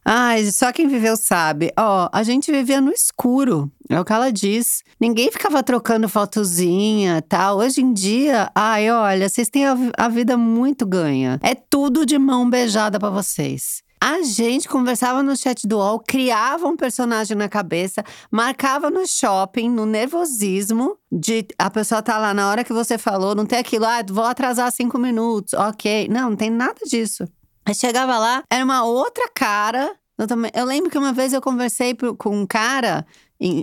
[0.09, 1.73] Ai, só quem viveu sabe.
[1.77, 4.85] Ó, a gente vivia no escuro, é o que ela diz.
[5.01, 7.59] Ninguém ficava trocando fotozinha tal.
[7.59, 11.41] Hoje em dia, ai, olha, vocês têm a, a vida muito ganha.
[11.43, 13.83] É tudo de mão beijada para vocês.
[14.01, 19.69] A gente conversava no chat do UOL, criava um personagem na cabeça, marcava no shopping,
[19.69, 23.87] no nervosismo de a pessoa tá lá na hora que você falou, não tem aquilo,
[23.87, 26.07] ah, vou atrasar cinco minutos, ok.
[26.09, 27.25] Não, não tem nada disso.
[27.67, 29.97] Aí chegava lá, era uma outra cara.
[30.17, 33.05] Eu, também, eu lembro que uma vez eu conversei com um cara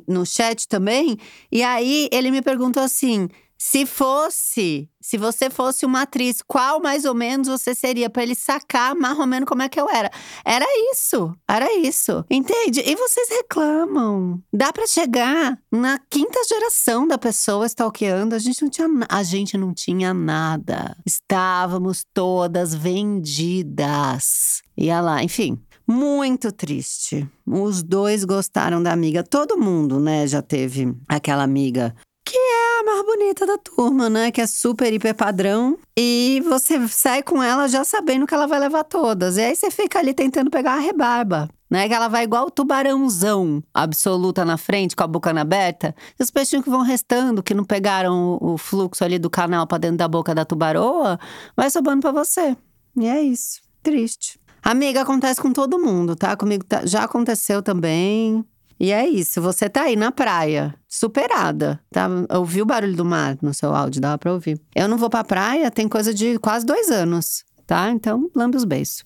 [0.07, 1.17] no chat também,
[1.51, 3.29] e aí ele me perguntou assim:
[3.65, 8.35] se fosse, se você fosse uma atriz, qual mais ou menos você seria para ele
[8.35, 10.11] sacar mais ou menos como é que eu era?
[10.43, 12.25] Era isso, era isso.
[12.29, 12.81] Entende?
[12.85, 14.43] E vocês reclamam.
[14.51, 19.57] Dá para chegar na quinta geração da pessoa stalkeando, a gente não tinha a gente
[19.57, 20.97] não tinha nada.
[21.05, 24.61] Estávamos todas vendidas.
[24.75, 27.25] Ia lá, enfim, muito triste.
[27.47, 29.23] Os dois gostaram da amiga.
[29.23, 31.95] Todo mundo, né, já teve aquela amiga
[32.25, 34.31] que é mais bonita da turma, né?
[34.31, 35.77] Que é super, hiper padrão.
[35.97, 39.37] E você sai com ela já sabendo que ela vai levar todas.
[39.37, 41.49] E aí você fica ali tentando pegar a rebarba.
[41.69, 45.95] Né, que ela vai igual o tubarãozão absoluta na frente, com a boca aberta.
[46.19, 49.79] E os peixinhos que vão restando, que não pegaram o fluxo ali do canal para
[49.79, 51.19] dentro da boca da tubaroa,
[51.57, 52.55] vai sobrando para você.
[52.95, 53.59] E é isso.
[53.81, 54.39] Triste.
[54.61, 56.37] Amiga, acontece com todo mundo, tá?
[56.37, 58.45] Comigo tá, já aconteceu também.
[58.83, 62.05] E é isso, você tá aí na praia, superada, tá?
[62.37, 64.59] Ouvi o barulho do mar no seu áudio, dava pra ouvir.
[64.75, 67.89] Eu não vou pra praia, tem coisa de quase dois anos, tá?
[67.91, 69.05] Então, lambe os beijos.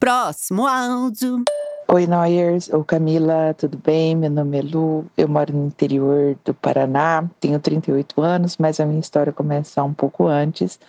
[0.00, 1.44] Próximo áudio.
[1.86, 2.68] Oi, Noyers.
[2.72, 4.16] Oi, Camila, tudo bem?
[4.16, 8.84] Meu nome é Lu, eu moro no interior do Paraná, tenho 38 anos, mas a
[8.84, 10.80] minha história começa um pouco antes,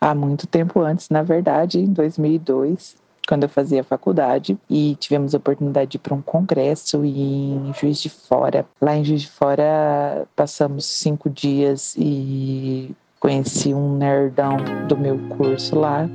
[0.00, 2.96] há muito tempo antes, na verdade, em 2002
[3.28, 8.00] quando eu fazia faculdade e tivemos a oportunidade de ir para um congresso em Juiz
[8.00, 8.64] de Fora.
[8.80, 14.56] Lá em Juiz de Fora passamos cinco dias e conheci um nerdão
[14.88, 16.08] do meu curso lá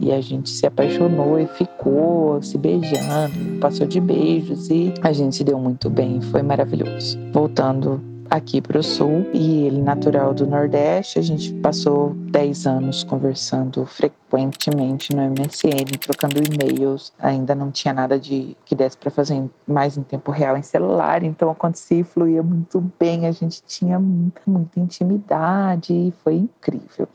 [0.00, 5.36] e a gente se apaixonou e ficou se beijando, passou de beijos e a gente
[5.36, 7.16] se deu muito bem, foi maravilhoso.
[7.32, 11.18] Voltando aqui para o sul e ele natural do Nordeste.
[11.18, 17.12] A gente passou 10 anos conversando frequentemente no MSN, trocando e-mails.
[17.18, 21.22] Ainda não tinha nada de que desse para fazer mais em tempo real em celular,
[21.22, 23.26] então acontecia e fluía muito bem.
[23.26, 27.08] A gente tinha muita, muita intimidade e foi incrível.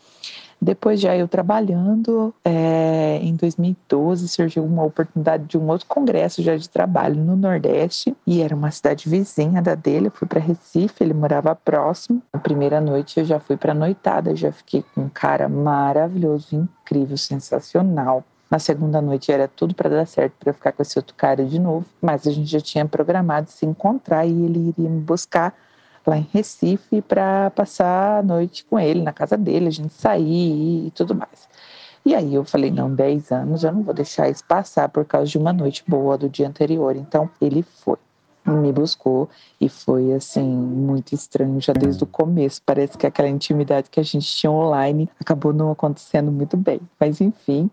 [0.63, 6.55] Depois já eu trabalhando, é, em 2012 surgiu uma oportunidade de um outro congresso já
[6.55, 10.07] de trabalho no Nordeste e era uma cidade vizinha da dele.
[10.07, 12.21] Eu fui para Recife, ele morava próximo.
[12.31, 17.17] Na primeira noite eu já fui para noitada, já fiquei com um cara maravilhoso, incrível,
[17.17, 18.23] sensacional.
[18.51, 21.57] Na segunda noite era tudo para dar certo para ficar com esse outro cara de
[21.57, 25.55] novo, mas a gente já tinha programado se encontrar e ele iria me buscar
[26.05, 30.87] lá em Recife para passar a noite com ele na casa dele, a gente sair
[30.87, 31.47] e tudo mais.
[32.03, 35.27] E aí eu falei, não, 10 anos, eu não vou deixar isso passar por causa
[35.27, 36.95] de uma noite boa do dia anterior.
[36.95, 37.97] Então ele foi
[38.43, 42.61] me buscou e foi assim muito estranho já desde o começo.
[42.65, 46.81] Parece que aquela intimidade que a gente tinha online acabou não acontecendo muito bem.
[46.99, 47.69] Mas enfim,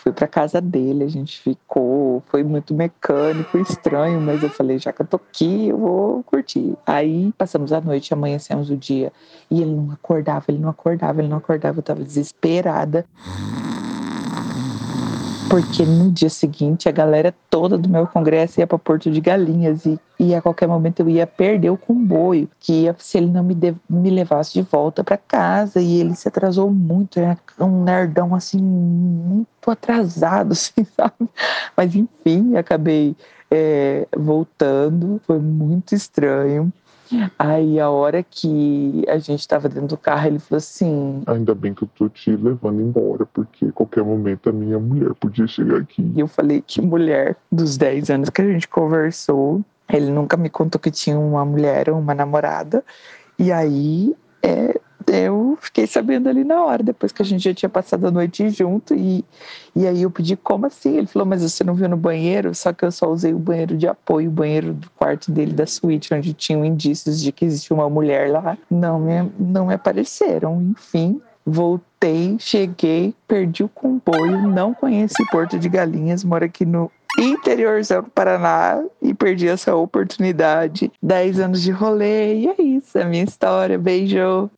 [0.00, 4.92] fui para casa dele, a gente ficou, foi muito mecânico, estranho, mas eu falei, já
[4.92, 6.74] que eu tô aqui, eu vou curtir.
[6.86, 9.12] Aí passamos a noite, amanhecemos o dia
[9.50, 13.04] e ele não acordava, ele não acordava, ele não acordava, eu tava desesperada
[15.50, 19.84] porque no dia seguinte a galera toda do meu congresso ia para Porto de Galinhas
[19.84, 23.42] e, e a qualquer momento eu ia perder o comboio, que ia, se ele não
[23.42, 27.82] me, de, me levasse de volta para casa e ele se atrasou muito, era um
[27.82, 31.28] nerdão assim muito atrasado, assim, sabe?
[31.76, 33.16] Mas enfim, acabei
[33.50, 36.72] é, voltando, foi muito estranho.
[37.38, 41.74] Aí a hora que a gente estava dentro do carro, ele falou assim: Ainda bem
[41.74, 45.78] que eu tô te levando embora, porque a qualquer momento a minha mulher podia chegar
[45.78, 46.10] aqui.
[46.14, 47.36] E eu falei: Que mulher?
[47.50, 51.90] Dos 10 anos que a gente conversou, ele nunca me contou que tinha uma mulher
[51.90, 52.84] ou uma namorada.
[53.38, 57.68] E aí é, eu fiquei sabendo ali na hora, depois que a gente já tinha
[57.68, 58.94] passado a noite junto.
[58.94, 59.24] E,
[59.74, 60.98] e aí eu pedi, como assim?
[60.98, 62.54] Ele falou, mas você não viu no banheiro?
[62.54, 65.66] Só que eu só usei o banheiro de apoio, o banheiro do quarto dele, da
[65.66, 68.58] suíte, onde tinham indícios de que existia uma mulher lá.
[68.70, 70.62] Não me, não me apareceram.
[70.62, 78.02] Enfim, voltei, cheguei, perdi o comboio, não conheci Porto de Galinhas, moro aqui no interiorzão
[78.02, 80.92] do Paraná e perdi essa oportunidade.
[81.02, 83.78] Dez anos de rolê e é isso, é a minha história.
[83.78, 84.50] Beijo!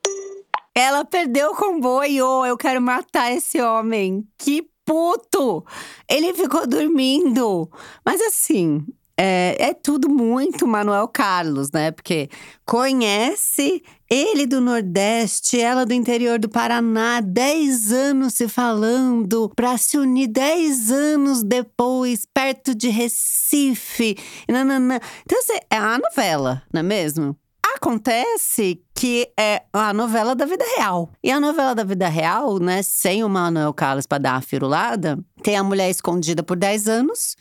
[0.74, 2.46] Ela perdeu o comboio.
[2.46, 4.26] Eu quero matar esse homem.
[4.38, 5.64] Que puto!
[6.08, 7.70] Ele ficou dormindo.
[8.04, 8.84] Mas assim,
[9.16, 11.90] é, é, tudo muito Manuel Carlos, né?
[11.90, 12.28] Porque
[12.64, 19.98] conhece ele do Nordeste, ela do interior do Paraná, 10 anos se falando, para se
[19.98, 24.16] unir 10 anos depois, perto de Recife.
[24.48, 27.36] Então, assim, é a novela, não é mesmo?
[27.76, 31.10] Acontece que é a novela da vida real.
[31.22, 35.18] E a novela da vida real, né, sem o Manuel Carlos para dar uma firulada,
[35.42, 37.36] tem a mulher escondida por 10 anos,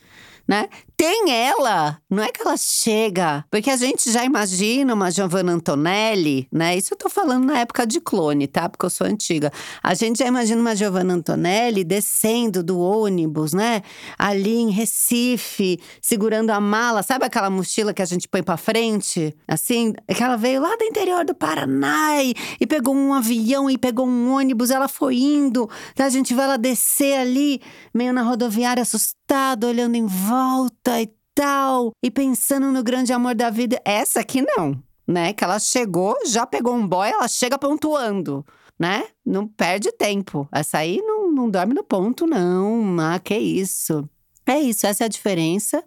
[0.47, 0.69] né?
[1.01, 6.47] Tem ela, não é que ela chega, porque a gente já imagina uma Giovanna Antonelli,
[6.51, 6.77] né?
[6.77, 8.69] Isso eu tô falando na época de clone, tá?
[8.69, 9.51] Porque eu sou antiga.
[9.81, 13.81] A gente já imagina uma Giovanna Antonelli descendo do ônibus, né?
[14.15, 19.35] Ali em Recife, segurando a mala, sabe aquela mochila que a gente põe para frente?
[19.47, 23.67] Assim, é que ela veio lá do interior do Paraná e, e pegou um avião
[23.67, 26.05] e pegou um ônibus, ela foi indo, tá?
[26.05, 27.59] a gente vai ela descer ali,
[27.91, 33.49] meio na rodoviária, assustada, olhando em volta e tal, e pensando no grande amor da
[33.49, 33.79] vida.
[33.85, 35.33] Essa aqui não, né?
[35.33, 38.43] Que ela chegou, já pegou um boy, ela chega pontuando,
[38.79, 39.05] né?
[39.23, 40.47] Não perde tempo.
[40.51, 42.99] Essa aí não, não dorme no ponto, não.
[42.99, 44.09] Ah, que isso.
[44.45, 45.83] É isso, essa é a diferença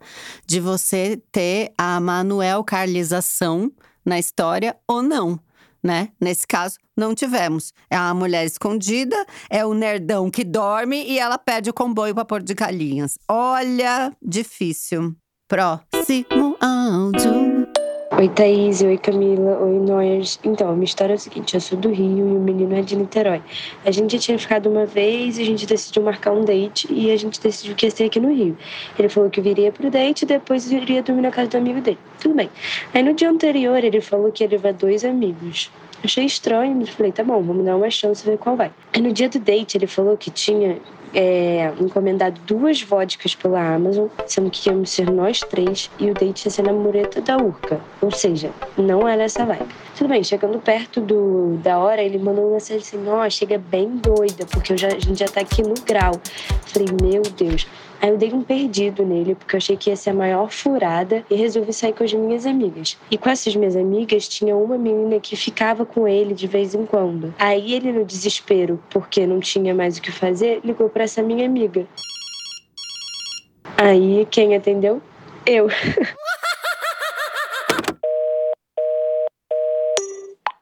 [0.46, 3.70] de você ter a Manuel Carlização
[4.04, 5.40] na história ou não.
[5.84, 6.08] Né?
[6.18, 7.74] Nesse caso, não tivemos.
[7.90, 12.24] É a mulher escondida, é o nerdão que dorme e ela pede o comboio para
[12.24, 13.18] Porto de Galinhas.
[13.28, 15.14] Olha, difícil.
[15.46, 17.43] Próximo áudio.
[18.24, 18.80] Oi, Thaís.
[18.80, 19.58] Oi, Camila.
[19.60, 20.40] Oi, Noyers.
[20.42, 22.80] Então, a minha história é a seguinte: eu sou do Rio e o menino é
[22.80, 23.42] de Niterói.
[23.84, 27.18] A gente já tinha ficado uma vez, a gente decidiu marcar um date e a
[27.18, 28.56] gente decidiu que ia ser aqui no Rio.
[28.98, 31.98] Ele falou que viria pro date e depois iria dormir na casa do amigo dele.
[32.18, 32.48] Tudo bem.
[32.94, 35.70] Aí no dia anterior ele falou que ia levar dois amigos.
[36.02, 38.72] Achei estranho, mas falei, tá bom, vamos dar uma chance ver qual vai.
[38.94, 40.78] Aí no dia do date ele falou que tinha
[41.14, 46.46] é, encomendado duas vodkas pela Amazon, sendo que íamos ser nós três e o date
[46.46, 47.80] ia ser na mureta da Urca.
[48.00, 49.68] Ou seja, não era essa vibe.
[49.96, 53.88] Tudo bem, chegando perto do, da hora, ele mandou uma mensagem assim: Ó, chega bem
[53.96, 56.20] doida, porque já, a gente já tá aqui no grau.
[56.66, 57.66] Falei, meu Deus.
[58.04, 61.24] Aí eu dei um perdido nele, porque eu achei que ia ser a maior furada
[61.30, 62.98] e resolvi sair com as minhas amigas.
[63.10, 66.84] E com essas minhas amigas tinha uma menina que ficava com ele de vez em
[66.84, 67.34] quando.
[67.38, 71.46] Aí ele, no desespero, porque não tinha mais o que fazer, ligou para essa minha
[71.46, 71.86] amiga.
[73.78, 75.00] Aí quem atendeu?
[75.46, 75.68] Eu.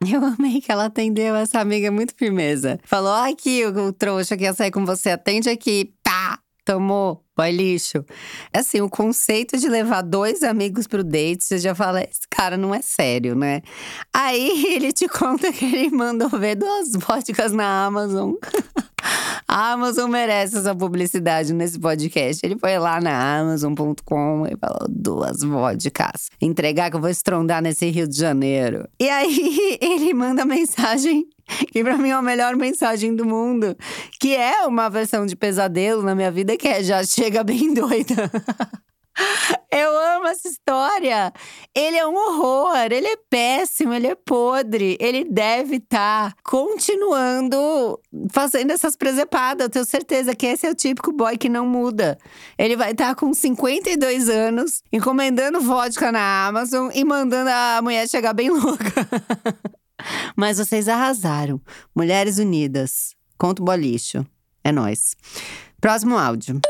[0.08, 2.78] Eu amei que ela atendeu essa amiga muito firmeza.
[2.84, 5.92] Falou: "Ó, aqui o trouxa que ia sair com você, atende aqui.
[6.04, 6.38] Pá!
[6.64, 8.04] Tomou, boy lixo.
[8.52, 12.74] Assim, o conceito de levar dois amigos pro date, você já fala, esse cara não
[12.74, 13.62] é sério, né?
[14.12, 18.34] Aí ele te conta que ele mandou ver duas vodkas na Amazon.
[19.54, 22.40] A Amazon merece essa publicidade nesse podcast.
[22.42, 26.30] Ele foi lá na Amazon.com e falou: duas vodkas.
[26.40, 28.88] Entregar que eu vou estrondar nesse Rio de Janeiro.
[28.98, 31.26] E aí ele manda mensagem
[31.70, 33.76] que pra mim é a melhor mensagem do mundo,
[34.18, 38.30] que é uma versão de pesadelo na minha vida, que é já chega bem doida.
[39.70, 41.32] Eu amo essa história.
[41.74, 44.96] Ele é um horror, ele é péssimo, ele é podre.
[45.00, 47.98] Ele deve estar tá continuando
[48.30, 49.64] fazendo essas presepadas.
[49.64, 52.18] Eu tenho certeza que esse é o típico boy que não muda.
[52.58, 58.08] Ele vai estar tá com 52 anos, encomendando vodka na Amazon e mandando a mulher
[58.08, 59.08] chegar bem louca.
[60.36, 61.60] Mas vocês arrasaram.
[61.94, 63.14] Mulheres Unidas.
[63.38, 64.26] Conto bolicho.
[64.64, 65.16] É nós.
[65.80, 66.60] Próximo áudio.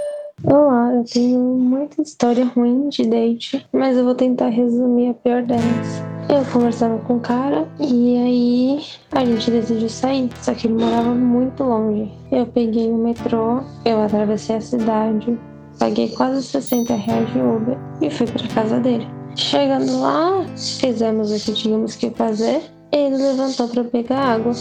[0.44, 5.44] Olá, eu tenho muita história ruim de date, mas eu vou tentar resumir a pior
[5.44, 6.02] delas.
[6.28, 11.14] Eu conversava com o cara e aí a gente decidiu sair, só que ele morava
[11.14, 12.10] muito longe.
[12.32, 15.38] Eu peguei o metrô, eu atravessei a cidade,
[15.78, 19.06] paguei quase 60 reais de Uber e fui para casa dele.
[19.36, 22.62] Chegando lá, fizemos o que tínhamos que fazer.
[22.90, 24.52] Ele levantou para pegar água.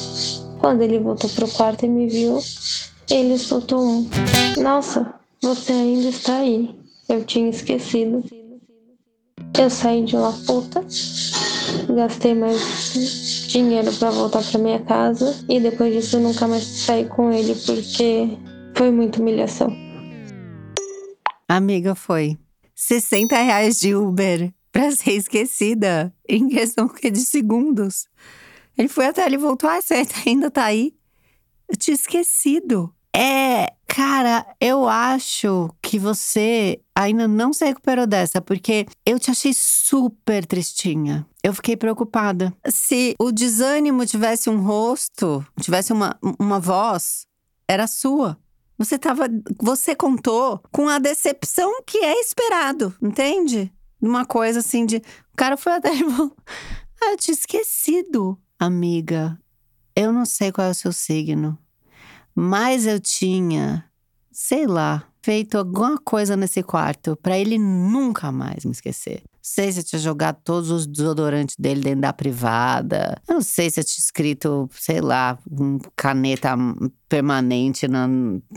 [0.60, 2.38] Quando ele voltou pro quarto e me viu,
[3.10, 4.10] ele soltou um:
[4.62, 6.70] Nossa, você ainda está aí.
[7.10, 8.24] Eu tinha esquecido.
[9.60, 10.86] Eu saí de uma puta,
[11.94, 12.94] gastei mais
[13.48, 17.54] dinheiro para voltar para minha casa e depois disso eu nunca mais saí com ele
[17.66, 18.38] porque
[18.78, 19.76] foi muita humilhação.
[21.50, 22.38] Amiga, foi
[22.76, 28.08] 60 reais de Uber pra ser esquecida em questão de segundos.
[28.78, 29.70] Ele foi até ali e voltou.
[29.70, 30.94] Ah, você ainda tá aí?
[31.68, 32.94] Eu tinha esquecido.
[33.14, 39.52] É, cara, eu acho que você ainda não se recuperou dessa, porque eu te achei
[39.54, 41.28] super tristinha.
[41.44, 42.54] Eu fiquei preocupada.
[42.70, 47.28] Se o desânimo tivesse um rosto, tivesse uma, uma voz,
[47.68, 48.38] era sua.
[48.78, 49.28] Você tava.
[49.62, 53.74] Você contou com a decepção que é esperado, entende?
[54.02, 54.98] Uma coisa assim de.
[54.98, 55.90] O cara foi até.
[57.04, 59.38] ah, eu tinha esquecido, amiga.
[59.94, 61.58] Eu não sei qual é o seu signo.
[62.36, 63.86] Mas eu tinha,
[64.32, 69.22] sei lá, feito alguma coisa nesse quarto para ele nunca mais me esquecer.
[69.24, 73.20] Não sei se eu tinha jogado todos os desodorantes dele dentro da privada.
[73.28, 76.56] Eu não sei se eu tinha escrito, sei lá, um caneta
[77.10, 78.08] permanente na,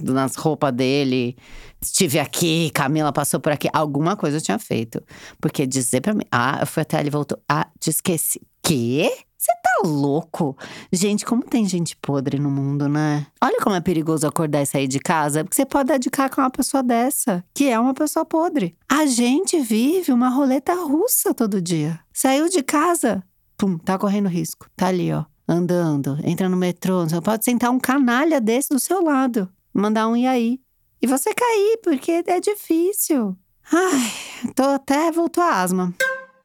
[0.02, 1.36] nas roupas dele.
[1.80, 3.68] Estive aqui, Camila passou por aqui.
[3.72, 5.02] Alguma coisa eu tinha feito.
[5.40, 7.38] Porque dizer pra mim, ah, eu fui até ele voltou.
[7.48, 8.42] Ah, te esqueci.
[8.62, 9.10] Quê?
[9.44, 10.56] Você tá louco?
[10.90, 13.26] Gente, como tem gente podre no mundo, né?
[13.42, 16.30] Olha como é perigoso acordar e sair de casa, porque você pode dar de cara
[16.30, 18.74] com uma pessoa dessa, que é uma pessoa podre.
[18.88, 22.00] A gente vive uma roleta russa todo dia.
[22.10, 23.22] Saiu de casa,
[23.58, 24.66] pum, tá correndo risco.
[24.74, 27.06] Tá ali, ó, andando, entra no metrô.
[27.06, 30.58] Você pode sentar um canalha desse do seu lado, mandar um e aí.
[31.02, 33.36] E você cair, porque é difícil.
[33.70, 35.94] Ai, tô até voltou a asma.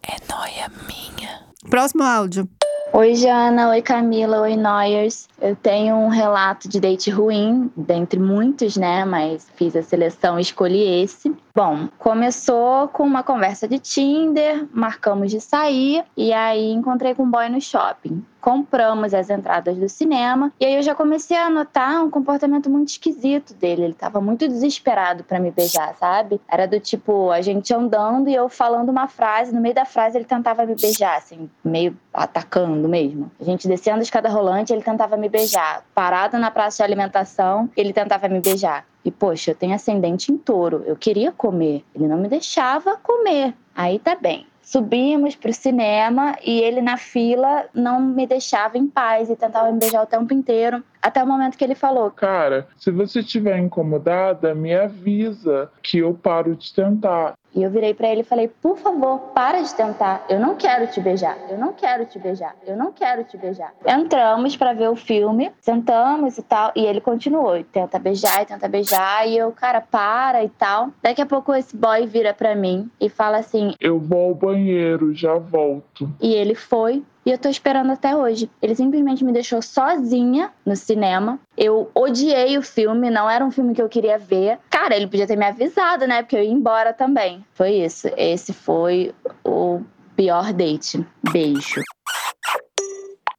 [0.04, 1.48] É noia minha.
[1.70, 2.50] Próximo áudio.
[2.92, 3.70] Oi, Jana.
[3.70, 4.42] Oi, Camila.
[4.42, 5.28] Oi, Noyers.
[5.40, 9.06] Eu tenho um relato de date ruim, dentre muitos, né?
[9.06, 11.32] Mas fiz a seleção e escolhi esse.
[11.56, 17.30] Bom, começou com uma conversa de Tinder, marcamos de sair e aí encontrei com um
[17.30, 18.26] boy no shopping.
[18.42, 22.90] Compramos as entradas do cinema e aí eu já comecei a notar um comportamento muito
[22.90, 23.84] esquisito dele.
[23.84, 26.40] Ele tava muito desesperado para me beijar, sabe?
[26.48, 30.18] Era do tipo, a gente andando e eu falando uma frase, no meio da frase
[30.18, 33.32] ele tentava me beijar, assim, meio atacando mesmo.
[33.40, 35.84] A gente descendo a escada rolante, ele tentava me beijar.
[35.94, 38.86] Parado na praça de alimentação, ele tentava me beijar.
[39.04, 43.54] E, poxa, eu tenho ascendente em touro, eu queria comer, ele não me deixava comer.
[43.74, 44.46] Aí tá bem.
[44.70, 49.80] Subimos pro cinema e ele na fila não me deixava em paz e tentava me
[49.80, 50.84] beijar o tempo inteiro.
[51.02, 56.14] Até o momento que ele falou: Cara, se você estiver incomodada, me avisa que eu
[56.14, 57.34] paro de tentar.
[57.56, 60.26] E eu virei para ele e falei: Por favor, para de tentar.
[60.30, 61.38] Eu não quero te beijar.
[61.50, 62.56] Eu não quero te beijar.
[62.66, 63.74] Eu não quero te beijar.
[63.86, 66.72] Entramos para ver o filme, sentamos e tal.
[66.76, 69.28] E ele continuou: e tenta beijar e tenta beijar.
[69.28, 70.90] E eu, cara, para e tal.
[71.02, 75.14] Daqui a pouco esse boy vira para mim e fala assim: Eu vou ao banheiro,
[75.14, 76.10] já volto.
[76.22, 77.04] E ele foi.
[77.30, 78.50] E eu tô esperando até hoje.
[78.60, 81.40] Ele simplesmente me deixou sozinha no cinema.
[81.56, 84.58] Eu odiei o filme, não era um filme que eu queria ver.
[84.68, 86.24] Cara, ele podia ter me avisado, né?
[86.24, 87.46] Porque eu ia embora também.
[87.54, 88.08] Foi isso.
[88.18, 89.14] Esse foi
[89.46, 89.80] o
[90.16, 91.06] pior date.
[91.32, 91.84] Beijo.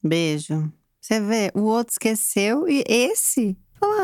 [0.01, 0.71] Beijo.
[1.01, 3.57] Você vê, o outro esqueceu e esse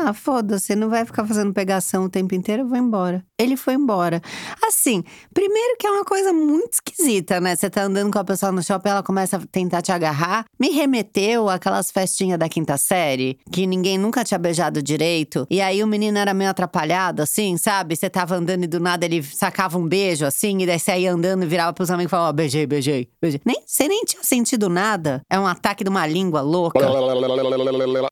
[0.06, 3.24] ah, foda-se, não vai ficar fazendo pegação o tempo inteiro, eu vou embora.
[3.38, 4.20] Ele foi embora.
[4.66, 7.54] Assim, primeiro que é uma coisa muito esquisita, né?
[7.54, 10.44] Você tá andando com a pessoa no shopping, ela começa a tentar te agarrar.
[10.58, 15.46] Me remeteu aquelas festinhas da quinta série, que ninguém nunca tinha beijado direito.
[15.50, 17.96] E aí o menino era meio atrapalhado, assim, sabe?
[17.96, 21.12] Você tava andando e do nada ele sacava um beijo, assim, e daí você ia
[21.12, 23.40] andando e virava pros amigos e falava, ó, oh, beijei, beijei, beijei.
[23.44, 25.22] Nem, você nem tinha sentido nada.
[25.30, 26.78] É um ataque de uma língua louca.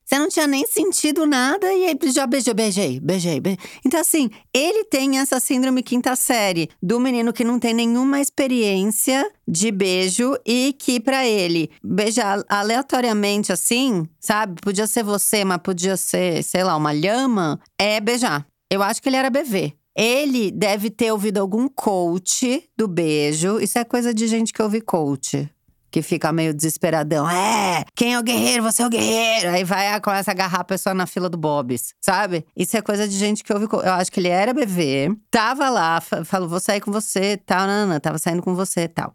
[0.06, 3.58] Você não tinha nem sentido nada aí já beijou, beijei, beijei, beijei.
[3.84, 9.30] Então, assim, ele tem essa síndrome quinta série do menino que não tem nenhuma experiência
[9.46, 14.60] de beijo e que para ele beijar aleatoriamente assim, sabe?
[14.60, 18.46] Podia ser você, mas podia ser, sei lá, uma lhama, é beijar.
[18.70, 19.72] Eu acho que ele era BV.
[19.96, 23.58] Ele deve ter ouvido algum coach do beijo.
[23.60, 25.48] Isso é coisa de gente que ouve coach
[25.90, 27.28] que fica meio desesperadão.
[27.28, 28.62] É, quem é o guerreiro?
[28.62, 29.50] Você é o guerreiro.
[29.50, 32.44] Aí vai, começa a agarrar a pessoa na fila do Bob's, sabe?
[32.56, 33.66] Isso é coisa de gente que ouve.
[33.70, 37.86] Eu acho que ele era bebê, tava lá, falou, vou sair com você, tal, não,
[37.86, 39.14] não, tava saindo com você, tal.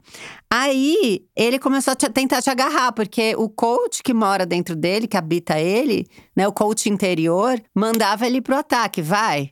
[0.49, 5.07] Aí ele começou a te, tentar te agarrar, porque o coach que mora dentro dele,
[5.07, 9.51] que habita ele, né, o coach interior, mandava ele pro ataque, vai.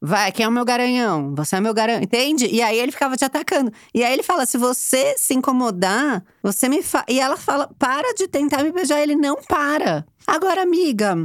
[0.00, 1.34] Vai, quem é o meu garanhão?
[1.34, 2.46] Você é meu garanhão, entende?
[2.46, 3.72] E aí ele ficava te atacando.
[3.92, 7.04] E aí ele fala: se você se incomodar, você me fala.
[7.08, 9.00] E ela fala: para de tentar me beijar.
[9.00, 10.06] Ele não para.
[10.24, 11.16] Agora, amiga,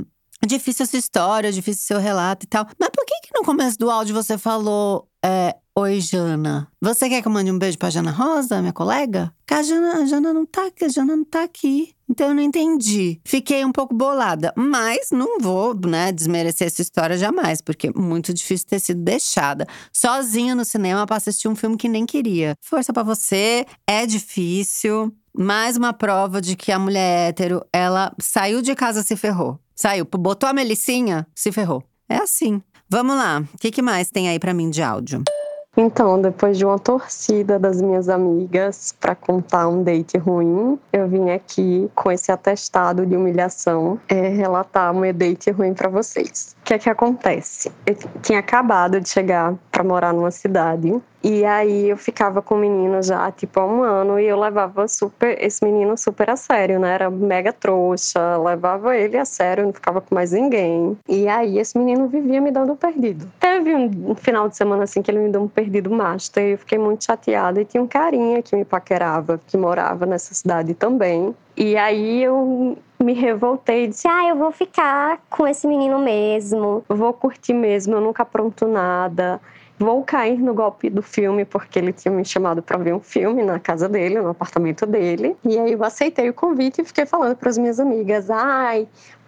[0.46, 2.68] difícil essa história, difícil seu relato e tal.
[2.80, 5.08] Mas por que que no começo do áudio você falou.
[5.26, 6.68] É, Oi, Jana.
[6.80, 9.34] Você quer que eu mande um beijo pra Jana Rosa, minha colega?
[9.48, 11.96] Que a Jana, a Jana não tá aqui, a Jana não tá aqui.
[12.08, 13.20] Então eu não entendi.
[13.26, 18.32] Fiquei um pouco bolada, mas não vou, né, desmerecer essa história jamais, porque é muito
[18.32, 22.56] difícil ter sido deixada sozinha no cinema para assistir um filme que nem queria.
[22.62, 25.12] Força para você, é difícil.
[25.36, 29.58] Mais uma prova de que a mulher hétero, ela saiu de casa, se ferrou.
[29.74, 31.82] Saiu, botou a melicinha, se ferrou.
[32.08, 32.62] É assim.
[32.94, 33.44] Vamos lá.
[33.52, 35.24] O que, que mais tem aí para mim de áudio?
[35.76, 41.32] Então, depois de uma torcida das minhas amigas para contar um date ruim, eu vim
[41.32, 46.56] aqui com esse atestado de humilhação é, relatar um date ruim para vocês.
[46.62, 47.72] O que é que acontece?
[47.88, 52.58] Eu tinha acabado de chegar para morar numa cidade e aí eu ficava com o
[52.58, 56.82] menino já, tipo, há um ano, e eu levava super esse menino super a sério,
[56.82, 56.96] né?
[56.96, 60.98] Era mega trouxa, levava ele a sério, não ficava com mais ninguém.
[61.08, 63.26] E aí esse menino vivia me dando perdido.
[63.40, 66.52] Teve um, um final de semana assim que ele me deu um perdido master, e
[66.52, 67.62] eu fiquei muito chateada.
[67.62, 71.36] E tinha um carinha que me paquerava, que morava nessa cidade também.
[71.56, 77.14] E aí eu me revoltei disse: Ah, eu vou ficar com esse menino mesmo, vou
[77.14, 79.40] curtir mesmo, eu nunca apronto nada
[79.78, 83.44] vou cair no golpe do filme, porque ele tinha me chamado para ver um filme
[83.44, 85.36] na casa dele, no apartamento dele.
[85.44, 88.88] E aí eu aceitei o convite e fiquei falando para as minhas amigas: ai,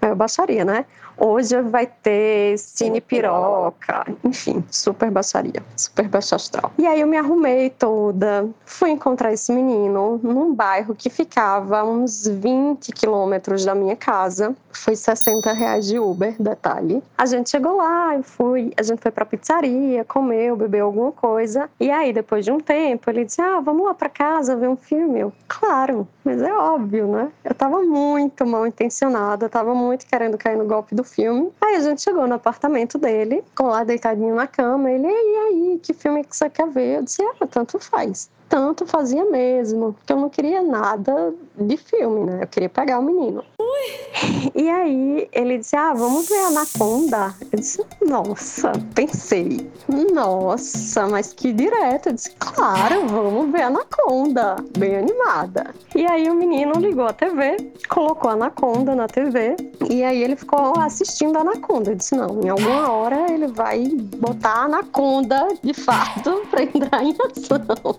[0.10, 0.86] eu baixaria, né?
[1.18, 6.74] Hoje vai ter cine piroca, enfim, super baixaria, super baixa astral.
[6.78, 12.28] E aí eu me arrumei toda, fui encontrar esse menino num bairro que ficava uns
[12.28, 14.54] 20 quilômetros da minha casa.
[14.74, 17.02] Foi 60 reais de Uber, detalhe.
[17.18, 21.70] A gente chegou lá, eu fui, a gente foi pra pizzaria, comeu, bebeu alguma coisa.
[21.80, 24.76] E aí, depois de um tempo, ele disse: Ah, vamos lá pra casa ver um
[24.76, 25.22] filme.
[25.22, 27.32] Eu, claro, mas é óbvio, né?
[27.44, 31.52] Eu tava muito mal intencionada, tava muito querendo cair no golpe do filme.
[31.62, 34.92] Aí a gente chegou no apartamento dele, ficou lá deitadinho na cama.
[34.92, 36.98] Ele, e aí, que filme que você quer ver?
[36.98, 42.26] Eu disse, ah, tanto faz tanto fazia mesmo, porque eu não queria nada de filme,
[42.26, 42.44] né?
[42.44, 43.44] Eu queria pegar o menino.
[43.60, 44.52] Ui.
[44.56, 47.34] E aí ele disse: Ah, vamos ver Anaconda.
[47.52, 49.70] Eu disse: Nossa, pensei,
[50.14, 52.10] nossa, mas que direto.
[52.10, 55.74] Eu disse: Claro, vamos ver Anaconda, bem animada.
[55.96, 57.58] E aí o menino ligou a TV,
[57.90, 59.56] colocou Anaconda na TV,
[59.90, 61.92] e aí ele ficou assistindo Anaconda.
[61.92, 63.86] Eu disse: Não, em alguma hora ele vai
[64.18, 67.98] botar Anaconda de fato pra entrar em ação.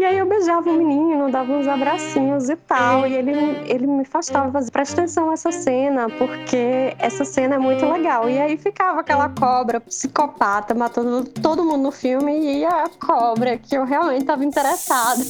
[0.00, 3.06] E aí eu beijava o menino, dava uns abracinhos e tal.
[3.06, 3.32] E ele,
[3.66, 8.26] ele me afastava, fazia, presta atenção nessa cena, porque essa cena é muito legal.
[8.26, 13.76] E aí ficava aquela cobra psicopata matando todo mundo no filme e a cobra, que
[13.76, 15.22] eu realmente estava interessada.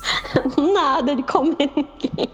[0.72, 2.30] Nada de comer ninguém.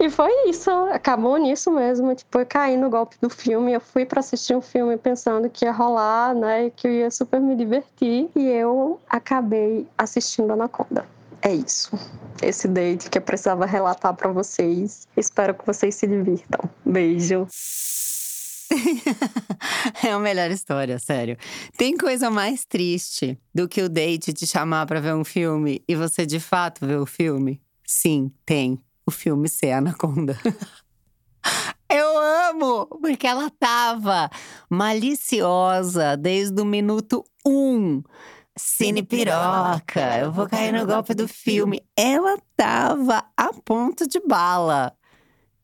[0.00, 2.14] E foi isso, acabou nisso mesmo.
[2.14, 3.72] Tipo, eu caí no golpe do filme.
[3.72, 6.70] Eu fui para assistir um filme pensando que ia rolar, né?
[6.74, 8.30] Que eu ia super me divertir.
[8.34, 11.06] E eu acabei assistindo Anaconda.
[11.42, 11.90] É isso.
[12.42, 15.06] Esse date que eu precisava relatar para vocês.
[15.16, 16.70] Espero que vocês se divirtam.
[16.84, 17.46] Beijo.
[20.02, 21.36] é a melhor história, sério.
[21.76, 25.94] Tem coisa mais triste do que o date te chamar para ver um filme e
[25.94, 27.60] você de fato ver o filme?
[27.86, 28.82] Sim, tem.
[29.06, 30.38] o filme ser Anaconda.
[31.90, 32.86] Eu amo!
[32.86, 34.30] Porque ela tava
[34.70, 38.02] maliciosa desde o minuto um.
[38.56, 41.82] Cine piroca, eu vou cair no golpe do filme.
[41.96, 44.92] Ela tava a ponto de bala.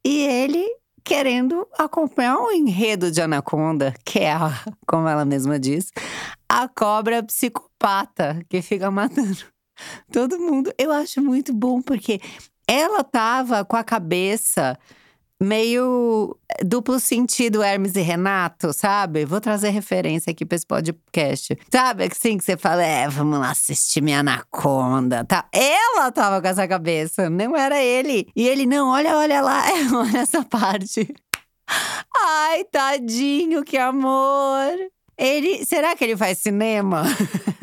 [0.05, 0.67] E ele
[1.05, 4.51] querendo acompanhar o enredo de Anaconda, que é, a,
[4.87, 5.91] como ela mesma diz,
[6.49, 9.39] a cobra psicopata que fica matando
[10.13, 10.73] todo mundo.
[10.77, 12.21] Eu acho muito bom, porque
[12.67, 14.79] ela tava com a cabeça
[15.43, 19.25] meio duplo sentido Hermes e Renato, sabe?
[19.25, 21.57] Vou trazer referência aqui para esse podcast.
[21.73, 25.49] Sabe assim que você fala, é, vamos lá assistir minha Anaconda, tá?
[25.53, 28.29] Ela tava com essa cabeça, não era ele.
[28.37, 29.65] E ele, não, olha, olha lá,
[29.97, 31.09] olha essa parte.
[32.15, 34.73] Ai, tadinho, que amor.
[35.17, 37.05] Ele, será que ele faz cinema?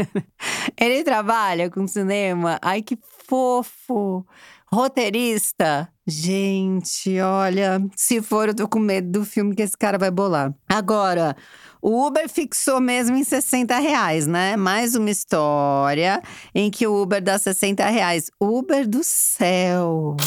[0.80, 2.59] ele trabalha com cinema?
[2.61, 2.97] Ai, que
[3.28, 4.25] fofo.
[4.72, 5.88] Roteirista?
[6.05, 10.53] Gente, olha, se for, eu tô com medo do filme que esse cara vai bolar.
[10.68, 11.38] Agora,
[11.82, 14.57] o Uber fixou mesmo em 60 reais, né?
[14.57, 16.22] Mais uma história
[16.53, 18.30] em que o Uber dá 60 reais.
[18.41, 20.18] Uber do céu!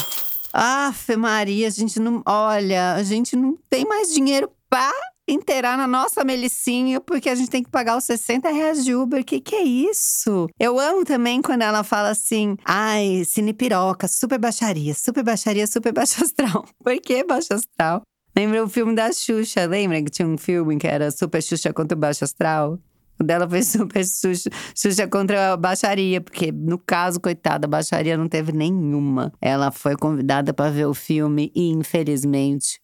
[0.52, 2.22] Aff, Maria, a gente não.
[2.26, 4.90] Olha, a gente não tem mais dinheiro pra
[5.32, 9.24] inteirar na nossa Melicinha, porque a gente tem que pagar os 60 reais de Uber.
[9.24, 10.48] Que que é isso?
[10.58, 15.92] Eu amo também quando ela fala assim: ai, cine piroca, super baixaria, super baixaria, super
[15.92, 16.64] baixo astral.
[16.82, 18.02] Por que baixo astral?
[18.36, 19.66] Lembra o filme da Xuxa?
[19.66, 22.78] Lembra que tinha um filme que era Super Xuxa contra o Baixo Astral?
[23.20, 28.16] O dela foi Super Xuxa, Xuxa contra a baixaria, porque no caso, coitada, a baixaria
[28.16, 29.32] não teve nenhuma.
[29.40, 32.80] Ela foi convidada para ver o filme e, infelizmente,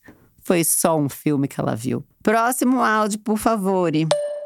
[0.46, 2.04] foi só um filme que ela viu.
[2.22, 3.90] Próximo áudio, por favor.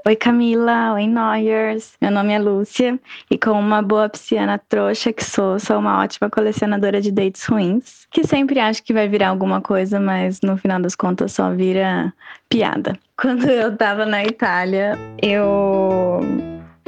[0.07, 1.92] Oi Camila, oi Noyers.
[2.01, 2.98] Meu nome é Lúcia
[3.30, 8.07] e como uma boa pisciana trouxa que sou, sou uma ótima colecionadora de dates ruins,
[8.11, 12.11] que sempre acho que vai virar alguma coisa, mas no final das contas só vira
[12.48, 12.98] piada.
[13.20, 16.20] Quando eu tava na Itália, eu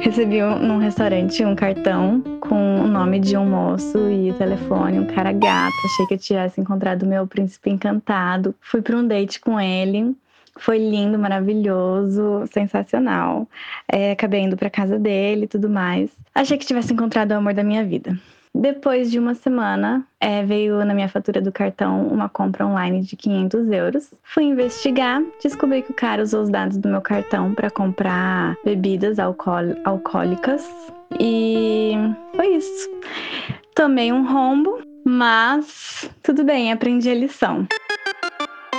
[0.03, 4.99] recebi um, num restaurante um cartão com o nome de um moço e o telefone,
[4.99, 5.73] um cara gato.
[5.85, 8.53] Achei que eu tivesse encontrado meu príncipe encantado.
[8.59, 10.13] Fui para um date com ele.
[10.57, 13.47] Foi lindo, maravilhoso, sensacional.
[13.89, 16.11] É, acabei indo para casa dele e tudo mais.
[16.35, 18.19] Achei que tivesse encontrado o amor da minha vida.
[18.55, 23.15] Depois de uma semana, é, veio na minha fatura do cartão uma compra online de
[23.15, 24.13] 500 euros.
[24.21, 29.17] Fui investigar, descobri que o cara usou os dados do meu cartão para comprar bebidas
[29.17, 30.69] alcoólicas.
[31.19, 31.93] E
[32.35, 32.89] foi isso.
[33.75, 37.67] Tomei um rombo, mas tudo bem, aprendi a lição.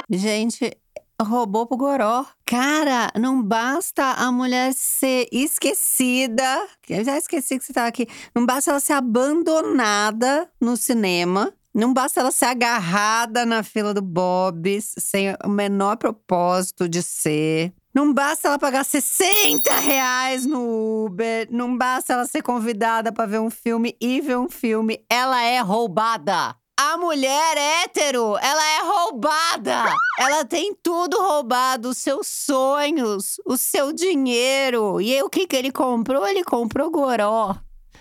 [0.08, 0.76] Gente,
[1.22, 2.24] roubou pro goró.
[2.44, 6.66] Cara, não basta a mulher ser esquecida.
[6.88, 8.06] Eu já esqueci que você tava aqui.
[8.34, 11.52] Não basta ela ser abandonada no cinema.
[11.74, 17.72] Não basta ela ser agarrada na fila do Bob's sem o menor propósito de ser.
[17.92, 21.48] Não basta ela pagar 60 reais no Uber.
[21.50, 25.04] Não basta ela ser convidada para ver um filme e ver um filme.
[25.08, 26.56] Ela é roubada.
[26.76, 29.94] A mulher hétero, ela é roubada.
[30.18, 35.00] Ela tem tudo roubado, os seus sonhos, o seu dinheiro.
[35.00, 36.26] E aí, o que, que ele comprou?
[36.26, 37.54] Ele comprou goró.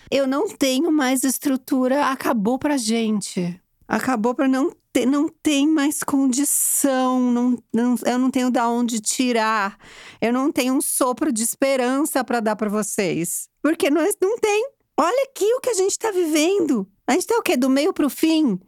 [0.09, 3.61] Eu não tenho mais estrutura, acabou pra gente.
[3.87, 8.99] Acabou pra não ter, não tem mais condição, não, não, eu não tenho da onde
[8.99, 9.77] tirar.
[10.19, 13.49] Eu não tenho um sopro de esperança para dar para vocês.
[13.61, 14.72] Porque nós não tem.
[14.97, 16.87] Olha aqui o que a gente tá vivendo.
[17.07, 17.57] A gente tá o quê?
[17.57, 18.59] Do meio pro fim?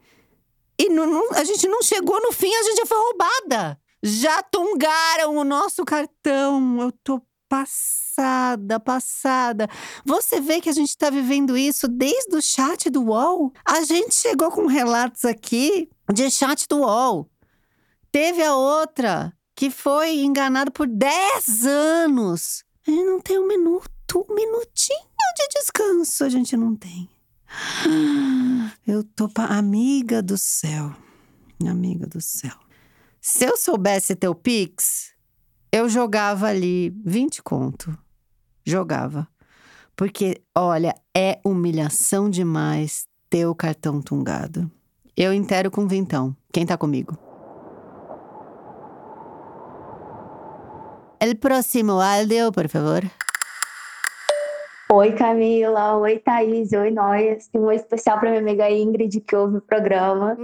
[0.78, 3.80] E não, não, a gente não chegou no fim, a gente já foi roubada.
[4.04, 6.82] Já tungaram o nosso cartão.
[6.82, 9.70] Eu tô passada, passada.
[10.04, 13.54] Você vê que a gente tá vivendo isso desde o chat do UOL?
[13.64, 17.30] A gente chegou com relatos aqui de chat do UOL.
[18.12, 22.64] Teve a outra que foi enganada por 10 anos.
[22.86, 23.90] A gente não tem um minuto,
[24.30, 27.10] um minutinho de descanso a gente não tem.
[28.86, 29.46] Eu tô pa...
[29.46, 30.94] amiga do céu.
[31.68, 32.54] Amiga do céu.
[33.22, 35.14] Se eu soubesse teu Pix,
[35.72, 37.98] eu jogava ali 20 conto.
[38.66, 39.28] Jogava.
[39.96, 44.70] Porque, olha, é humilhação demais ter o cartão tungado.
[45.16, 46.36] Eu intero com vintão.
[46.52, 47.18] Quem tá comigo?
[51.20, 53.10] El próximo áudio, por favor.
[54.88, 55.98] Oi, Camila.
[55.98, 56.72] Oi, Thaís.
[56.72, 56.94] Oi.
[57.52, 60.38] E um oi especial para minha amiga Ingrid, que ouve o programa.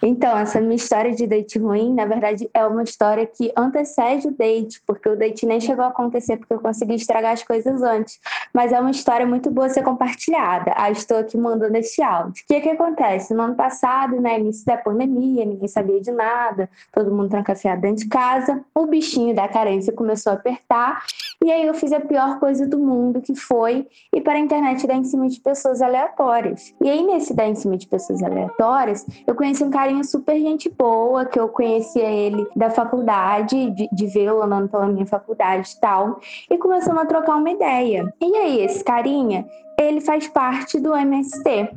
[0.00, 4.30] Então, essa minha história de date ruim, na verdade, é uma história que antecede o
[4.30, 8.20] date, porque o date nem chegou a acontecer, porque eu consegui estragar as coisas antes.
[8.54, 10.72] Mas é uma história muito boa ser compartilhada.
[10.76, 12.44] Ah, estou aqui mandando esse áudio.
[12.44, 13.34] O que, que acontece?
[13.34, 18.04] No ano passado, né, início da pandemia, ninguém sabia de nada, todo mundo trancafiado dentro
[18.04, 21.04] de casa, o bichinho da carência começou a apertar,
[21.44, 24.86] e aí eu fiz a pior coisa do mundo, que foi ir para a internet
[24.86, 26.74] dar em cima de pessoas aleatórias.
[26.82, 30.68] E aí, nesse dar em cima de pessoas aleatórias, eu conheci um carinha super gente
[30.68, 35.80] boa, que eu conhecia ele da faculdade, de, de vê-lo andando pela minha faculdade e
[35.80, 36.20] tal,
[36.50, 38.12] e começamos a trocar uma ideia.
[38.20, 39.46] E aí, esse carinha,
[39.78, 41.70] ele faz parte do MST.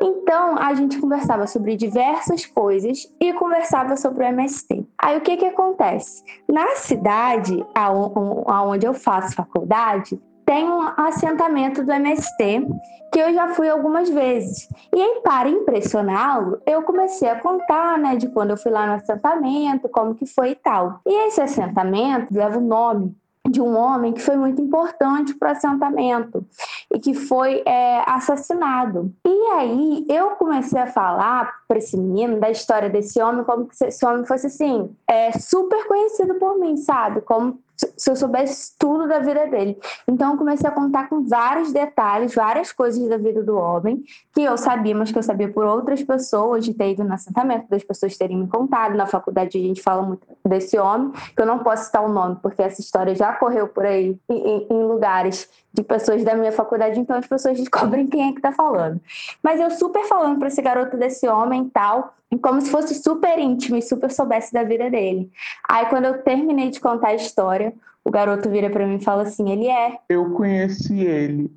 [0.00, 4.86] Então, a gente conversava sobre diversas coisas e conversava sobre o MST.
[4.98, 6.22] Aí, o que que acontece?
[6.48, 10.20] Na cidade aonde eu faço faculdade,
[10.50, 12.66] tem um assentamento do MST
[13.12, 14.68] que eu já fui algumas vezes.
[14.92, 18.94] E aí, para impressioná-lo, eu comecei a contar, né, de quando eu fui lá no
[18.94, 21.02] assentamento, como que foi e tal.
[21.06, 23.14] E esse assentamento leva o nome
[23.48, 26.44] de um homem que foi muito importante para o assentamento
[26.92, 29.12] e que foi é, assassinado.
[29.24, 33.86] E aí eu comecei a falar para esse menino da história desse homem como se
[33.86, 37.20] esse homem fosse assim é, super conhecido por mim, sabe?
[37.20, 37.58] Como
[37.96, 39.78] se eu soubesse tudo da vida dele.
[40.06, 44.02] Então eu comecei a contar com vários detalhes, várias coisas da vida do homem
[44.34, 47.68] que eu sabia, mas que eu sabia por outras pessoas, de ter ido no assentamento,
[47.68, 48.96] das pessoas terem me contado.
[48.96, 52.36] Na faculdade a gente fala muito desse homem, que eu não posso citar o nome,
[52.42, 56.98] porque essa história já correu por aí em, em lugares de pessoas da minha faculdade,
[56.98, 59.00] então as pessoas descobrem quem é que tá falando.
[59.42, 63.38] Mas eu super falando para esse garoto desse homem e tal, como se fosse super
[63.38, 65.30] íntimo e super soubesse da vida dele.
[65.68, 67.72] Aí quando eu terminei de contar a história,
[68.04, 69.98] o garoto vira para mim e fala assim: "Ele é".
[70.08, 71.50] Eu conheci ele.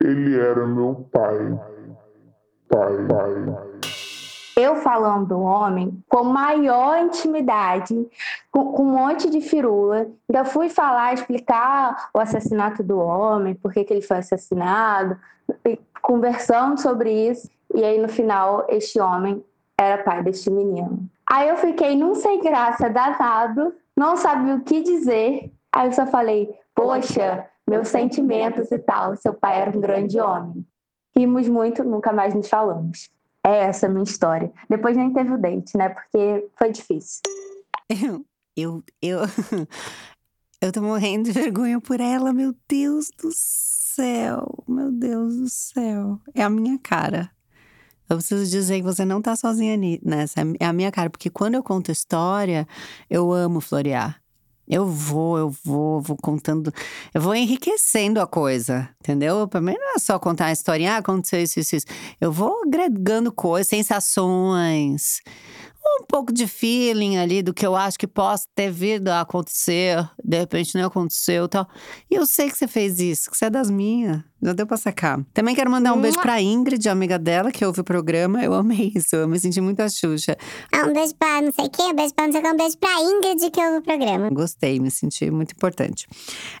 [0.00, 1.58] Ele era meu pai.
[2.68, 3.71] Pai, pai.
[4.56, 7.94] Eu falando do homem com maior intimidade,
[8.50, 10.08] com, com, um monte de firula.
[10.28, 15.18] Ainda fui falar, explicar o assassinato do homem, por que, que ele foi assassinado,
[16.02, 17.48] conversando sobre isso.
[17.74, 19.42] E aí, no final, este homem
[19.78, 21.08] era pai deste menino.
[21.30, 25.50] Aí eu fiquei num sem graça danado, não sabia o que dizer.
[25.74, 30.66] Aí eu só falei, poxa, meus sentimentos e tal, seu pai era um grande homem.
[31.16, 33.10] Rimos muito, nunca mais nos falamos.
[33.44, 34.52] É essa a minha história.
[34.68, 35.88] Depois nem teve o date, né?
[35.88, 37.20] Porque foi difícil.
[37.88, 38.24] Eu,
[38.56, 39.20] eu, eu,
[40.60, 44.64] eu tô morrendo de vergonha por ela, meu Deus do céu.
[44.68, 46.20] Meu Deus do céu.
[46.34, 47.30] É a minha cara.
[48.08, 50.40] Eu preciso dizer que você não tá sozinha nessa.
[50.60, 52.66] É a minha cara, porque quando eu conto história,
[53.10, 54.21] eu amo florear.
[54.68, 56.72] Eu vou, eu vou, vou contando,
[57.12, 59.46] eu vou enriquecendo a coisa, entendeu?
[59.48, 61.86] Pra mim não é só contar a historinha, ah, aconteceu isso, isso, isso.
[62.20, 65.20] Eu vou agregando coisas, sensações,
[65.84, 70.08] um pouco de feeling ali do que eu acho que possa ter vindo a acontecer,
[70.24, 71.68] de repente não aconteceu tal.
[72.10, 74.22] E eu sei que você fez isso, que você é das minhas.
[74.42, 75.20] Já deu pra sacar.
[75.32, 78.42] Também quero mandar um beijo pra Ingrid, amiga dela, que ouve o programa.
[78.42, 80.36] Eu amei isso, eu me senti muito a Xuxa.
[80.72, 82.78] Ah, um beijo pra não sei quem, um beijo pra não sei quem, um beijo
[82.78, 84.30] pra Ingrid, que ouve o programa.
[84.30, 86.08] Gostei, me senti muito importante.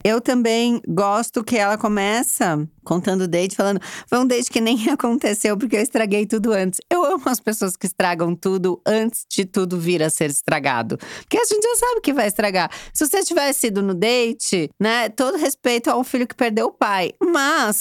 [0.04, 4.78] Eu também gosto que ela começa contando o date, falando: foi um date que nem
[4.90, 6.80] aconteceu porque eu estraguei tudo antes.
[6.88, 10.96] Eu amo as pessoas que estragam tudo antes de tudo vir a ser estragado.
[10.98, 12.70] Porque a gente já sabe que vai estragar.
[12.94, 16.72] Se você tivesse ido no date, né, todo respeito a um filho que perdeu o
[16.72, 17.12] pai.
[17.20, 17.71] Mas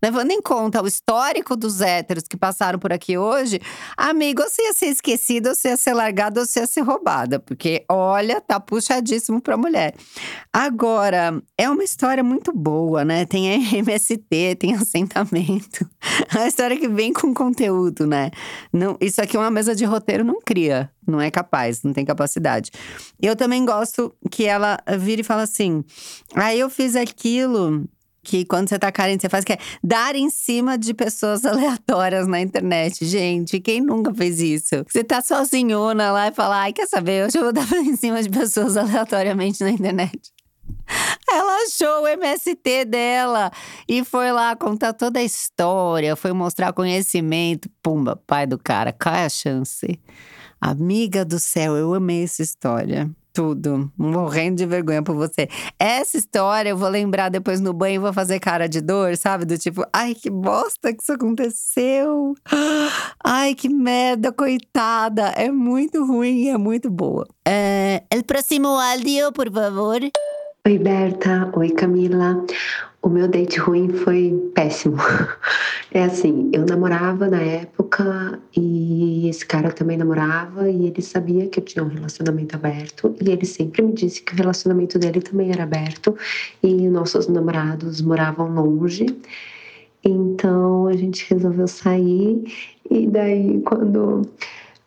[0.00, 3.60] Levando em conta o histórico dos héteros que passaram por aqui hoje,
[3.96, 7.40] amigo, você ia ser esquecido, você ia ser largado, você ia ser roubada.
[7.40, 9.94] Porque, olha, tá puxadíssimo pra mulher.
[10.52, 13.26] Agora, é uma história muito boa, né?
[13.26, 15.88] Tem MST, tem assentamento.
[16.30, 18.30] É uma história que vem com conteúdo, né?
[18.72, 20.90] Não, isso aqui é uma mesa de roteiro, não cria.
[21.06, 22.70] Não é capaz, não tem capacidade.
[23.20, 25.82] Eu também gosto que ela vira e fala assim:
[26.34, 27.88] aí ah, eu fiz aquilo
[28.28, 32.28] que quando você tá carente, você faz que é dar em cima de pessoas aleatórias
[32.28, 33.06] na internet.
[33.06, 34.84] Gente, quem nunca fez isso?
[34.86, 37.26] Você tá sozinhona lá e fala, ai, quer saber?
[37.26, 40.30] Hoje eu vou dar em cima de pessoas aleatoriamente na internet.
[41.30, 43.50] Ela achou o MST dela
[43.88, 47.70] e foi lá contar toda a história, foi mostrar conhecimento.
[47.82, 49.98] Pumba, pai do cara, qual é a chance?
[50.60, 53.88] Amiga do céu, eu amei essa história tudo.
[53.96, 55.48] Morrendo de vergonha por você.
[55.78, 59.44] Essa história eu vou lembrar depois no banho e vou fazer cara de dor, sabe?
[59.44, 62.34] Do tipo, ai, que bosta que isso aconteceu.
[63.22, 65.28] Ai, que merda, coitada.
[65.36, 67.28] É muito ruim e é muito boa.
[67.46, 70.00] É, el próximo áudio, por favor.
[70.66, 71.48] Oi, Berta.
[71.54, 72.44] Oi, Camila.
[73.00, 74.96] O meu date ruim foi péssimo.
[75.90, 81.60] É assim, eu namorava na época e esse cara também namorava e ele sabia que
[81.60, 85.50] eu tinha um relacionamento aberto e ele sempre me disse que o relacionamento dele também
[85.50, 86.14] era aberto
[86.62, 89.06] e nossos namorados moravam longe.
[90.04, 92.44] Então a gente resolveu sair
[92.90, 94.28] e daí quando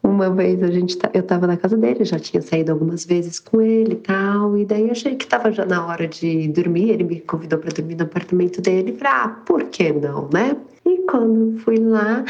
[0.03, 3.61] uma vez a gente, eu estava na casa dele, já tinha saído algumas vezes com
[3.61, 6.89] ele e tal, e daí achei que estava já na hora de dormir.
[6.89, 10.55] Ele me convidou para dormir no apartamento dele, para ah, por que não, né?
[10.85, 12.25] E quando fui lá,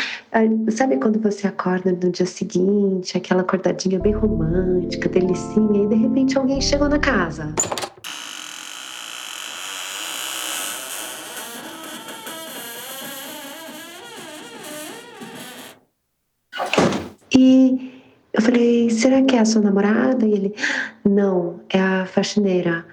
[0.70, 6.38] sabe quando você acorda no dia seguinte, aquela acordadinha bem romântica, delicinha, e de repente
[6.38, 7.54] alguém chegou na casa.
[18.34, 20.26] Eu falei, será que é a sua namorada?
[20.26, 20.56] E ele,
[21.04, 22.86] não, é a faxineira.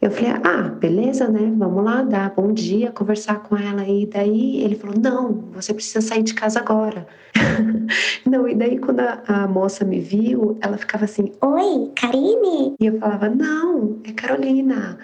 [0.00, 1.52] Eu falei, ah, beleza, né?
[1.56, 3.84] Vamos lá, dar bom dia, conversar com ela.
[3.84, 7.06] E daí ele falou, não, você precisa sair de casa agora.
[8.24, 12.76] não, e daí quando a, a, moça me viu, ela ficava assim, oi, Karine?
[12.78, 14.98] E eu falava, não, é Carolina.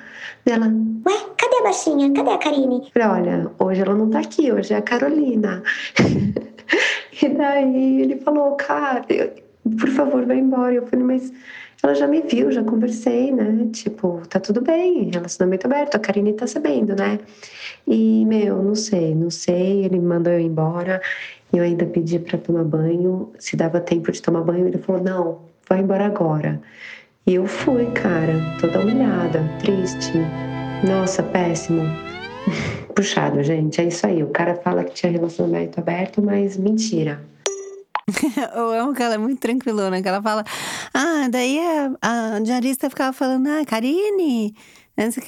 [0.47, 2.13] Ela, ué, cadê a baixinha?
[2.13, 2.77] Cadê a Karine?
[2.77, 5.63] Eu falei, olha, hoje ela não tá aqui, hoje é a Carolina.
[7.21, 9.05] E daí ele falou, cara,
[9.63, 10.75] por favor, vai embora.
[10.75, 11.33] Eu falei, mas
[11.83, 13.69] ela já me viu, já conversei, né?
[13.73, 17.19] Tipo, tá tudo bem, relacionamento aberto, a Karine tá sabendo, né?
[17.87, 19.85] E, meu, não sei, não sei.
[19.85, 21.01] Ele me mandou eu embora.
[21.53, 23.33] Eu ainda pedi para tomar banho.
[23.39, 26.61] Se dava tempo de tomar banho, ele falou: não, vai embora agora.
[27.27, 30.13] E eu fui, cara, toda humilhada, triste.
[30.89, 31.83] Nossa, péssimo.
[32.95, 33.81] Puxado, gente.
[33.81, 34.23] É isso aí.
[34.23, 37.21] O cara fala que tinha relacionamento aberto, mas mentira.
[38.55, 40.45] Eu amo que ela é muito tranquilona, que ela fala.
[40.93, 44.55] Ah, daí a, a diarista ficava falando, ah, Karine,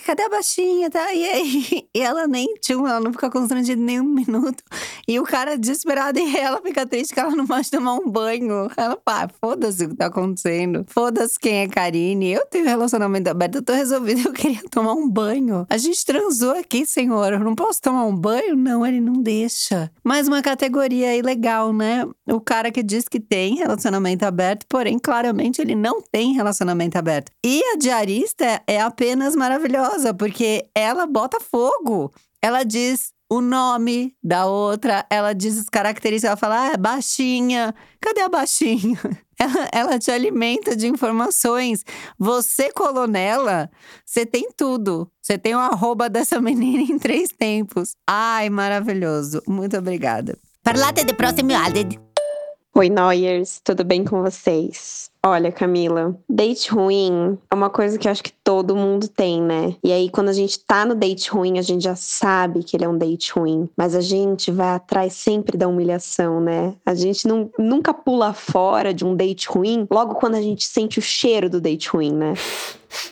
[0.04, 0.90] Cadê a baixinha?
[0.90, 1.12] Tá?
[1.12, 1.88] E aí?
[1.94, 4.64] E ela nem, tipo, ela não fica constrangida nem um minuto.
[5.06, 8.68] E o cara desesperado e ela fica triste que ela não pode tomar um banho.
[8.76, 10.84] Ela, pá, foda-se o que tá acontecendo.
[10.88, 12.32] Foda-se quem é Karine.
[12.32, 15.64] Eu tenho relacionamento aberto, eu tô resolvida, eu queria tomar um banho.
[15.70, 17.32] A gente transou aqui, senhor.
[17.32, 18.56] Eu não posso tomar um banho?
[18.56, 19.90] Não, ele não deixa.
[20.02, 22.04] Mais uma categoria aí legal, né?
[22.28, 27.30] O cara que diz que tem relacionamento aberto, porém, claramente ele não tem relacionamento aberto.
[27.44, 32.12] E a diarista é apenas maravilhosa maravilhosa, porque ela bota fogo.
[32.42, 37.74] Ela diz o nome da outra, ela diz as características, ela fala, ah, é baixinha.
[38.00, 38.98] Cadê a baixinha?
[39.36, 41.84] Ela, ela te alimenta de informações.
[42.16, 43.68] Você colou nela,
[44.06, 45.10] você tem tudo.
[45.20, 47.96] Você tem o arroba dessa menina em três tempos.
[48.06, 49.42] Ai, maravilhoso.
[49.44, 50.38] Muito obrigada.
[50.62, 51.98] Parlate de próximo Aled.
[52.76, 55.10] Oi, Noyers, tudo bem com vocês?
[55.26, 59.74] Olha, Camila, date ruim é uma coisa que eu acho que todo mundo tem, né?
[59.82, 62.84] E aí, quando a gente tá no date ruim, a gente já sabe que ele
[62.84, 63.66] é um date ruim.
[63.74, 66.76] Mas a gente vai atrás sempre da humilhação, né?
[66.84, 70.98] A gente não, nunca pula fora de um date ruim logo quando a gente sente
[70.98, 72.34] o cheiro do date ruim, né?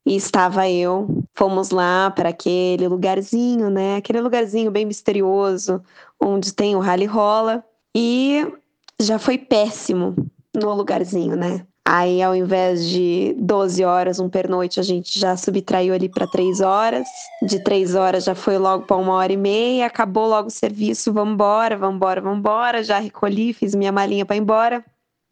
[0.04, 3.96] E estava eu, fomos lá para aquele lugarzinho, né?
[3.96, 5.82] Aquele lugarzinho bem misterioso,
[6.20, 7.64] onde tem o rally rola.
[7.96, 8.46] E
[9.00, 10.14] já foi péssimo
[10.54, 11.66] no lugarzinho, né?
[11.86, 16.60] Aí, ao invés de 12 horas, um pernoite, a gente já subtraiu ali para 3
[16.60, 17.06] horas.
[17.42, 19.86] De 3 horas já foi logo para uma hora e meia.
[19.86, 22.84] Acabou logo o serviço, vambora, vambora, vambora.
[22.84, 24.84] Já recolhi, fiz minha malinha para ir embora.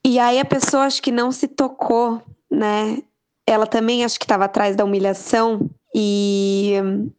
[0.05, 2.21] E aí a pessoa acho que não se tocou,
[2.51, 3.01] né?
[3.47, 5.71] Ela também acho que estava atrás da humilhação.
[5.95, 6.75] E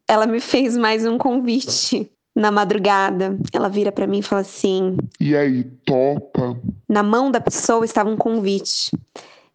[0.07, 2.11] ela me fez mais um convite
[2.41, 3.37] na madrugada.
[3.53, 6.59] Ela vira para mim e fala assim: E aí, topa?
[6.89, 8.91] Na mão da pessoa estava um convite.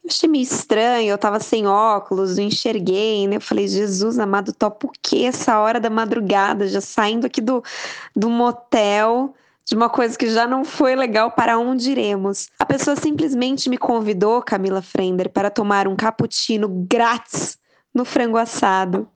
[0.02, 3.36] Eu achei meio estranho, eu tava sem óculos, não enxerguei, né?
[3.36, 7.60] Eu falei, Jesus amado, topa o quê essa hora da madrugada, já saindo aqui do,
[8.14, 9.34] do motel,
[9.64, 12.48] de uma coisa que já não foi legal, para onde iremos?
[12.56, 17.58] A pessoa simplesmente me convidou, Camila Frender, para tomar um cappuccino grátis
[17.92, 19.08] no frango assado.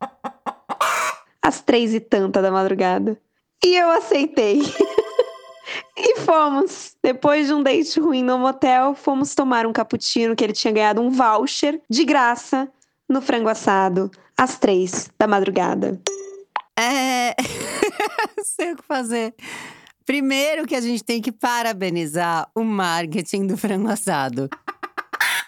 [1.40, 3.16] Às três e tanta da madrugada.
[3.64, 4.62] E eu aceitei.
[5.96, 6.96] e fomos.
[7.02, 11.00] Depois de um date ruim no motel, fomos tomar um cappuccino que ele tinha ganhado
[11.00, 12.70] um voucher de graça
[13.08, 16.00] no frango assado às três da madrugada.
[16.78, 17.34] É.
[18.42, 19.34] sei o que fazer.
[20.06, 24.48] Primeiro que a gente tem que parabenizar o marketing do frango assado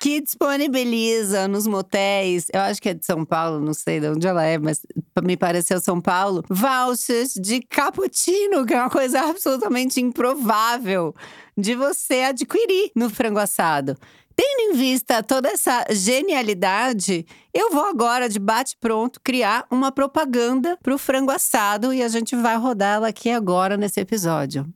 [0.03, 4.27] que disponibiliza nos motéis, eu acho que é de São Paulo, não sei de onde
[4.27, 4.85] ela é, mas
[5.23, 11.15] me pareceu São Paulo, vouchers de cappuccino, que é uma coisa absolutamente improvável
[11.57, 13.97] de você adquirir no frango assado.
[14.35, 17.25] Tendo em vista toda essa genialidade,
[17.55, 22.57] eu vou agora, de bate-pronto, criar uma propaganda pro frango assado e a gente vai
[22.57, 24.67] rodar ela aqui agora nesse episódio.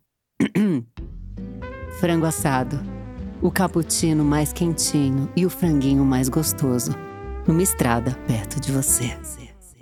[1.99, 2.96] frango assado.
[3.47, 6.91] O cappuccino mais quentinho e o franguinho mais gostoso.
[7.47, 9.17] Numa estrada perto de você.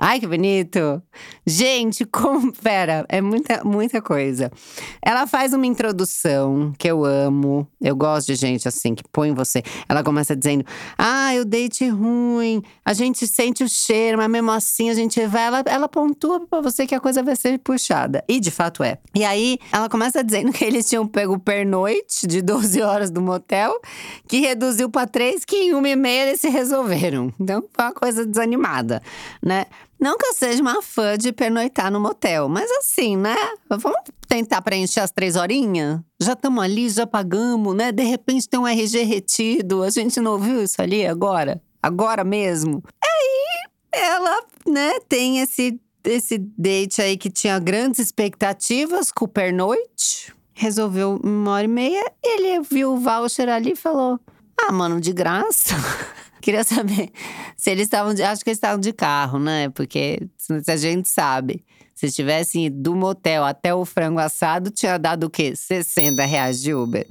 [0.06, 1.02] Ai, que bonito!
[1.46, 2.52] Gente, como.
[2.52, 4.52] Pera, é muita, muita coisa.
[5.00, 7.66] Ela faz uma introdução que eu amo.
[7.80, 9.62] Eu gosto de gente assim, que põe você.
[9.88, 10.62] Ela começa dizendo:
[10.98, 15.46] Ah, o date ruim, a gente sente o cheiro, mas mesmo assim a gente vai.
[15.46, 18.22] Ela, ela pontua pra você que a coisa vai ser puxada.
[18.28, 18.98] E de fato é.
[19.14, 23.22] E aí, ela começa dizendo que eles tinham pego o pernoite de 12 horas do
[23.22, 23.80] motel,
[24.28, 27.32] que reduziu pra 3, que em uma e meia eles se resolveram.
[27.40, 29.02] Então, foi uma coisa desanimada,
[29.42, 29.64] né?
[29.98, 33.36] Não que eu seja uma fã de pernoitar no motel, mas assim, né?
[33.68, 36.00] Vamos tentar preencher as três horinhas?
[36.20, 37.92] Já estamos ali, já pagamos, né?
[37.92, 41.62] De repente tem um RG retido, a gente não ouviu isso ali agora?
[41.82, 42.82] Agora mesmo?
[43.02, 50.34] Aí ela, né, tem esse, esse date aí que tinha grandes expectativas com o pernoite.
[50.52, 54.20] Resolveu uma hora e meia, ele viu o voucher ali e falou:
[54.60, 55.74] Ah, mano, de graça.
[56.44, 57.10] Queria saber
[57.56, 58.12] se eles estavam.
[58.12, 59.70] Acho que eles estavam de carro, né?
[59.70, 61.64] Porque se a gente sabe.
[61.94, 65.54] Se tivessem ido do motel até o frango assado, tinha dado o quê?
[65.56, 67.06] 60 reais de Uber.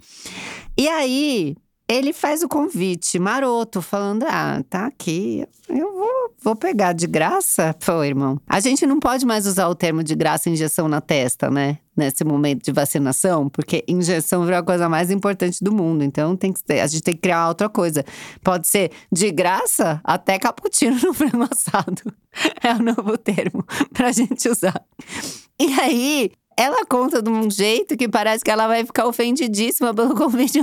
[0.77, 1.55] E aí,
[1.93, 7.75] ele faz o convite maroto, falando: Ah, tá aqui, eu vou, vou pegar de graça.
[7.85, 8.41] Pô, irmão.
[8.47, 11.77] A gente não pode mais usar o termo de graça injeção na testa, né?
[11.95, 16.03] Nesse momento de vacinação, porque injeção virou a coisa mais importante do mundo.
[16.03, 18.03] Então tem que ter, a gente tem que criar outra coisa.
[18.43, 22.01] Pode ser de graça até cappuccino no frango assado.
[22.63, 23.63] É o novo termo
[23.93, 24.83] pra gente usar.
[25.59, 30.13] E aí, ela conta de um jeito que parece que ela vai ficar ofendidíssima pelo
[30.17, 30.59] convite,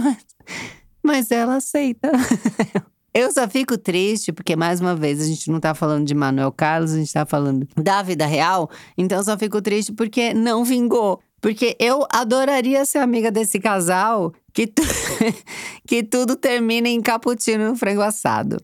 [1.02, 2.10] mas ela aceita.
[3.12, 6.52] Eu só fico triste porque, mais uma vez, a gente não tá falando de Manuel
[6.52, 8.70] Carlos, a gente tá falando da vida real.
[8.96, 11.20] Então, eu só fico triste porque não vingou.
[11.40, 14.82] Porque eu adoraria ser amiga desse casal que, tu...
[15.88, 18.58] que tudo termina em cappuccino no frango assado.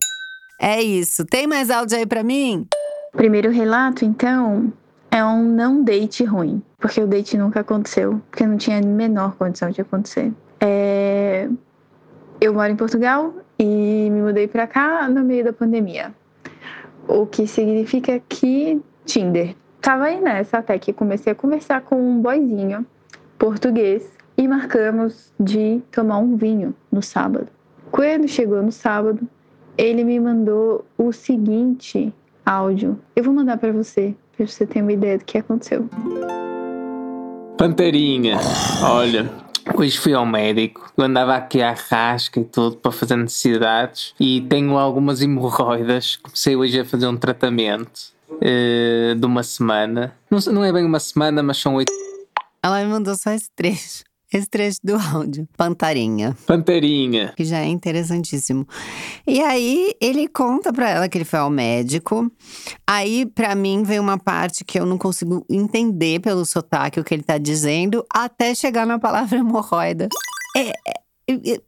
[0.61, 1.25] É isso.
[1.25, 2.65] Tem mais áudio aí pra mim?
[3.11, 4.71] Primeiro relato, então,
[5.11, 6.61] é um não date ruim.
[6.77, 8.21] Porque o date nunca aconteceu.
[8.29, 10.31] Porque não tinha a menor condição de acontecer.
[12.39, 16.13] Eu moro em Portugal e me mudei para cá no meio da pandemia.
[17.07, 19.55] O que significa que Tinder.
[19.81, 22.85] Tava aí nessa até que comecei a conversar com um boyzinho
[23.39, 27.47] português e marcamos de tomar um vinho no sábado.
[27.89, 29.27] Quando chegou no sábado,
[29.77, 32.13] ele me mandou o seguinte
[32.45, 32.99] áudio.
[33.15, 35.87] Eu vou mandar para você, para você ter uma ideia do que aconteceu.
[37.57, 38.37] Panterinha,
[38.83, 39.29] olha,
[39.75, 44.41] Hoje fui ao médico, eu andava aqui à rasca e tudo para fazer necessidades e
[44.41, 46.15] tenho algumas hemorroidas.
[46.17, 50.15] Comecei hoje a fazer um tratamento uh, de uma semana.
[50.29, 51.91] Não, não é bem uma semana, mas são oito.
[52.63, 54.03] Ela me mandou só esse trecho.
[54.31, 55.47] Esse trecho do áudio.
[55.55, 56.35] Pantarinha.
[56.45, 57.33] Pantarinha.
[57.35, 58.67] Que já é interessantíssimo.
[59.25, 62.29] E aí, ele conta pra ela que ele foi ao médico.
[62.85, 67.13] Aí, pra mim, vem uma parte que eu não consigo entender pelo sotaque o que
[67.13, 70.09] ele tá dizendo, até chegar na palavra hemorroida.
[70.57, 71.61] É, é, é,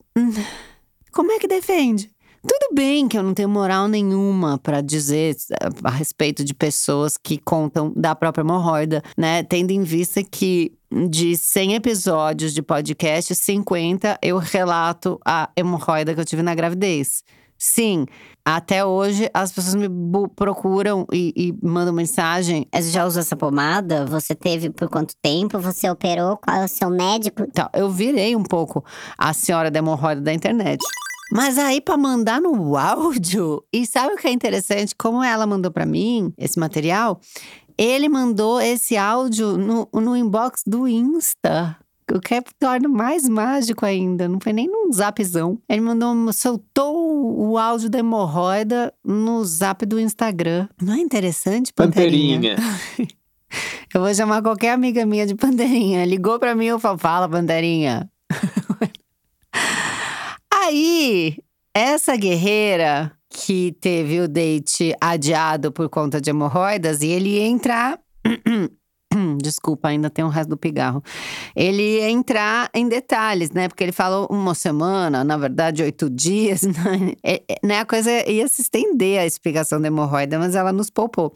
[1.11, 2.11] como é que defende?
[2.41, 5.35] Tudo bem que eu não tenho moral nenhuma para dizer
[5.83, 9.43] a respeito de pessoas que contam da própria hemorroida, né?
[9.43, 10.71] Tendo em vista que
[11.09, 17.23] de 100 episódios de podcast, 50 eu relato a hemorroida que eu tive na gravidez.
[17.61, 18.05] Sim,
[18.45, 19.89] até hoje as pessoas me
[20.33, 22.65] procuram e, e, mandam mensagem.
[22.73, 24.05] Você já usou essa pomada?
[24.05, 25.59] Você teve por quanto tempo?
[25.59, 26.37] Você operou?
[26.37, 27.43] Qual é o seu médico?
[27.43, 28.83] Então, eu virei um pouco
[29.17, 30.79] a senhora da hemorroida da internet.
[31.31, 34.95] Mas aí, para mandar no áudio, e sabe o que é interessante?
[34.95, 37.19] Como ela mandou para mim esse material,
[37.77, 41.77] ele mandou esse áudio no, no inbox do Insta.
[42.11, 44.27] O que é torna mais mágico ainda.
[44.27, 45.59] Não foi nem num zapzão.
[45.69, 50.67] Ele mandou, soltou o áudio da hemorroida no zap do Instagram.
[50.81, 52.55] Não é interessante, Panterinha?
[52.55, 53.07] Panterinha.
[53.93, 56.03] eu vou chamar qualquer amiga minha de Panterinha.
[56.03, 58.09] Ligou pra mim, eu falo, fala, Panterinha.
[60.61, 61.37] Aí,
[61.73, 67.99] essa guerreira que teve o date adiado por conta de hemorroidas e ele ia entrar.
[69.41, 71.01] Desculpa, ainda tem o resto do pigarro.
[71.55, 73.67] Ele ia entrar em detalhes, né?
[73.67, 76.61] Porque ele falou uma semana, na verdade, oito dias.
[76.69, 77.13] Né?
[77.23, 77.79] É, é, né?
[77.79, 81.33] A coisa ia se estender a explicação da hemorroida, mas ela nos poupou.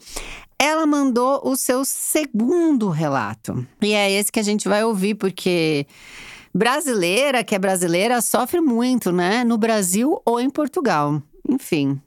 [0.58, 3.66] Ela mandou o seu segundo relato.
[3.82, 5.86] E é esse que a gente vai ouvir, porque
[6.54, 9.42] brasileira, que é brasileira, sofre muito, né?
[9.42, 11.20] No Brasil ou em Portugal.
[11.48, 12.00] Enfim.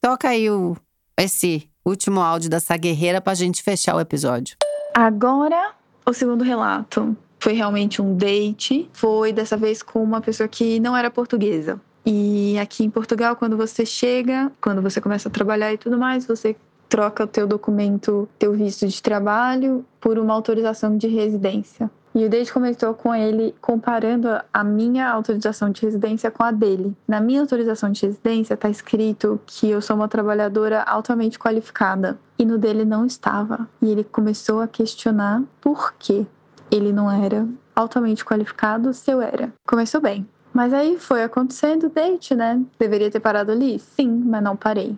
[0.00, 0.76] Toca aí o,
[1.18, 4.56] esse último áudio dessa guerreira pra gente fechar o episódio.
[4.92, 5.74] Agora,
[6.04, 7.16] o segundo relato.
[7.38, 8.90] Foi realmente um date.
[8.92, 11.80] Foi dessa vez com uma pessoa que não era portuguesa.
[12.04, 16.24] E aqui em Portugal, quando você chega, quando você começa a trabalhar e tudo mais,
[16.24, 16.56] você
[16.88, 21.90] troca o teu documento, teu visto de trabalho por uma autorização de residência.
[22.14, 26.96] E o date começou com ele comparando a minha autorização de residência com a dele.
[27.06, 32.46] Na minha autorização de residência está escrito que eu sou uma trabalhadora altamente qualificada e
[32.46, 33.68] no dele não estava.
[33.82, 36.26] E ele começou a questionar por que
[36.70, 39.52] ele não era altamente qualificado se eu era.
[39.68, 40.26] Começou bem.
[40.54, 42.62] Mas aí foi acontecendo o date, né?
[42.78, 43.78] Deveria ter parado ali?
[43.78, 44.96] Sim, mas não parei.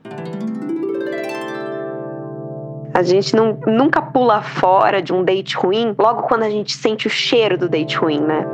[2.98, 7.06] A gente não, nunca pula fora de um date ruim logo quando a gente sente
[7.06, 8.44] o cheiro do date ruim, né?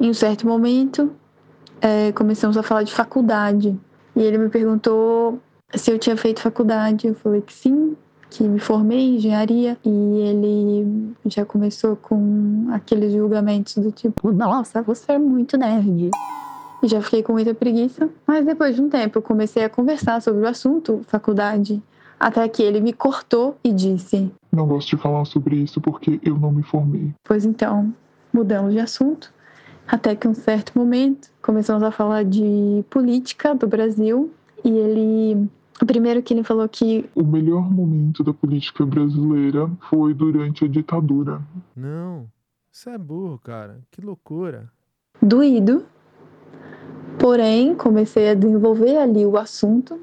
[0.00, 1.12] Em um certo momento,
[1.80, 3.78] é, começamos a falar de faculdade.
[4.16, 5.38] E ele me perguntou
[5.72, 7.06] se eu tinha feito faculdade.
[7.06, 7.96] Eu falei que sim,
[8.28, 9.78] que me formei em engenharia.
[9.84, 16.10] E ele já começou com aqueles julgamentos do tipo: Nossa, você é muito nerd.
[16.82, 18.10] E já fiquei com muita preguiça.
[18.26, 21.80] Mas depois de um tempo, eu comecei a conversar sobre o assunto faculdade.
[22.18, 26.38] Até que ele me cortou e disse: Não gosto de falar sobre isso porque eu
[26.38, 27.12] não me formei.
[27.22, 27.94] Pois então,
[28.32, 29.32] mudamos de assunto.
[29.86, 34.32] Até que um certo momento começamos a falar de política do Brasil
[34.64, 35.48] e ele.
[35.86, 37.08] Primeiro que ele falou que.
[37.14, 41.42] O melhor momento da política brasileira foi durante a ditadura.
[41.76, 42.26] Não,
[42.72, 43.78] você é burro, cara.
[43.90, 44.70] Que loucura.
[45.22, 45.84] Doído.
[47.18, 49.98] Porém, comecei a desenvolver ali o assunto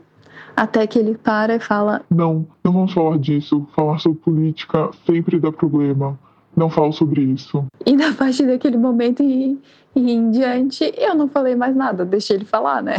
[0.56, 3.68] até que ele para e fala: Não, não vamos falar disso.
[3.76, 6.20] Falar sobre política sempre dá problema.
[6.56, 7.66] Não falo sobre isso.
[7.86, 9.60] E a partir daquele momento e,
[9.96, 12.98] e em diante, eu não falei mais nada, deixei ele falar, né?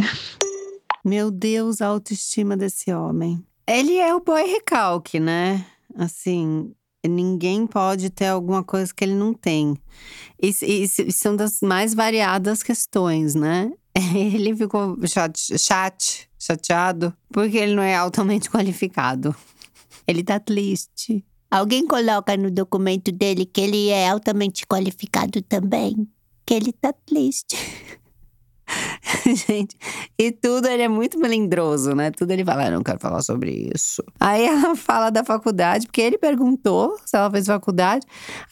[1.03, 3.43] Meu Deus, a autoestima desse homem.
[3.67, 5.65] Ele é o boy recalque, né?
[5.95, 6.71] Assim,
[7.07, 9.75] ninguém pode ter alguma coisa que ele não tem.
[10.41, 13.71] E, e, e são das mais variadas questões, né?
[14.13, 19.35] Ele ficou chat, chat, chateado porque ele não é altamente qualificado.
[20.05, 21.25] Ele tá triste.
[21.49, 26.07] Alguém coloca no documento dele que ele é altamente qualificado também.
[26.45, 27.55] Que ele tá triste.
[29.47, 29.75] Gente,
[30.17, 32.11] e tudo ele é muito melindroso, né?
[32.11, 34.03] Tudo ele fala, ah, não quero falar sobre isso.
[34.19, 38.05] Aí ela fala da faculdade, porque ele perguntou se ela fez faculdade.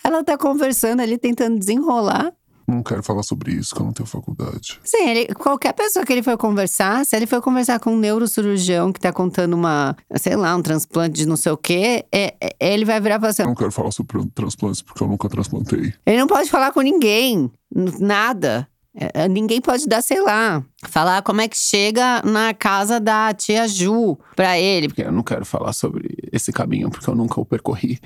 [0.03, 2.31] Ela tá conversando ali, tentando desenrolar.
[2.67, 4.79] Não quero falar sobre isso, que eu não tenho faculdade.
[4.83, 8.91] Sim, ele, qualquer pessoa que ele for conversar, se ele for conversar com um neurocirurgião
[8.91, 12.55] que tá contando uma, sei lá, um transplante de não sei o quê, é, é,
[12.59, 13.41] ele vai virar você.
[13.41, 15.93] Eu não quero falar sobre transplantes porque eu nunca transplantei.
[16.05, 17.51] Ele não pode falar com ninguém,
[17.99, 18.67] nada.
[18.95, 23.67] É, ninguém pode dar, sei lá, falar como é que chega na casa da tia
[23.67, 24.87] Ju pra ele.
[24.87, 27.99] Porque eu não quero falar sobre esse caminho, porque eu nunca o percorri.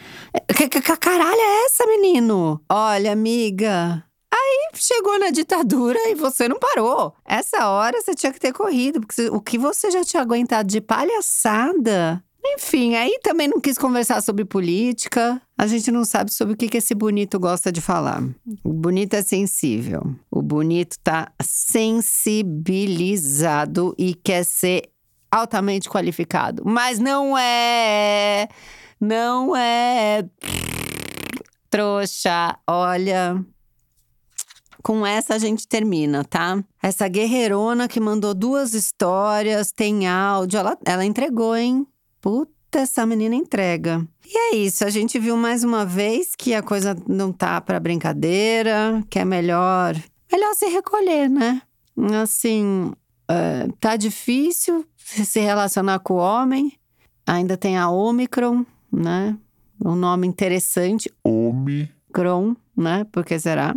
[0.55, 2.61] Que, que, que caralho é essa, menino?
[2.69, 4.01] Olha, amiga,
[4.33, 7.13] Aí chegou na ditadura e você não parou.
[7.25, 10.81] Essa hora você tinha que ter corrido, porque o que você já tinha aguentado de
[10.81, 12.23] palhaçada.
[12.53, 15.41] Enfim, aí também não quis conversar sobre política.
[15.57, 18.23] A gente não sabe sobre o que, que esse bonito gosta de falar.
[18.63, 20.15] O bonito é sensível.
[20.31, 24.89] O bonito tá sensibilizado e quer ser
[25.31, 26.63] altamente qualificado.
[26.65, 28.47] Mas não é.
[28.99, 30.25] Não é.
[31.69, 33.45] Trouxa, olha,
[34.87, 36.63] com essa a gente termina, tá?
[36.81, 41.85] Essa guerreirona que mandou duas histórias, tem áudio, ela, ela entregou, hein?
[42.21, 44.07] Puta, essa menina entrega.
[44.25, 47.81] E é isso, a gente viu mais uma vez que a coisa não tá para
[47.81, 49.93] brincadeira, que é melhor,
[50.31, 51.61] melhor se recolher, né?
[52.23, 52.93] Assim,
[53.27, 56.71] é, tá difícil se relacionar com o homem.
[57.25, 59.37] Ainda tem a Omicron, né?
[59.83, 61.11] Um nome interessante.
[61.25, 63.05] Omicron, né?
[63.11, 63.75] Por que será?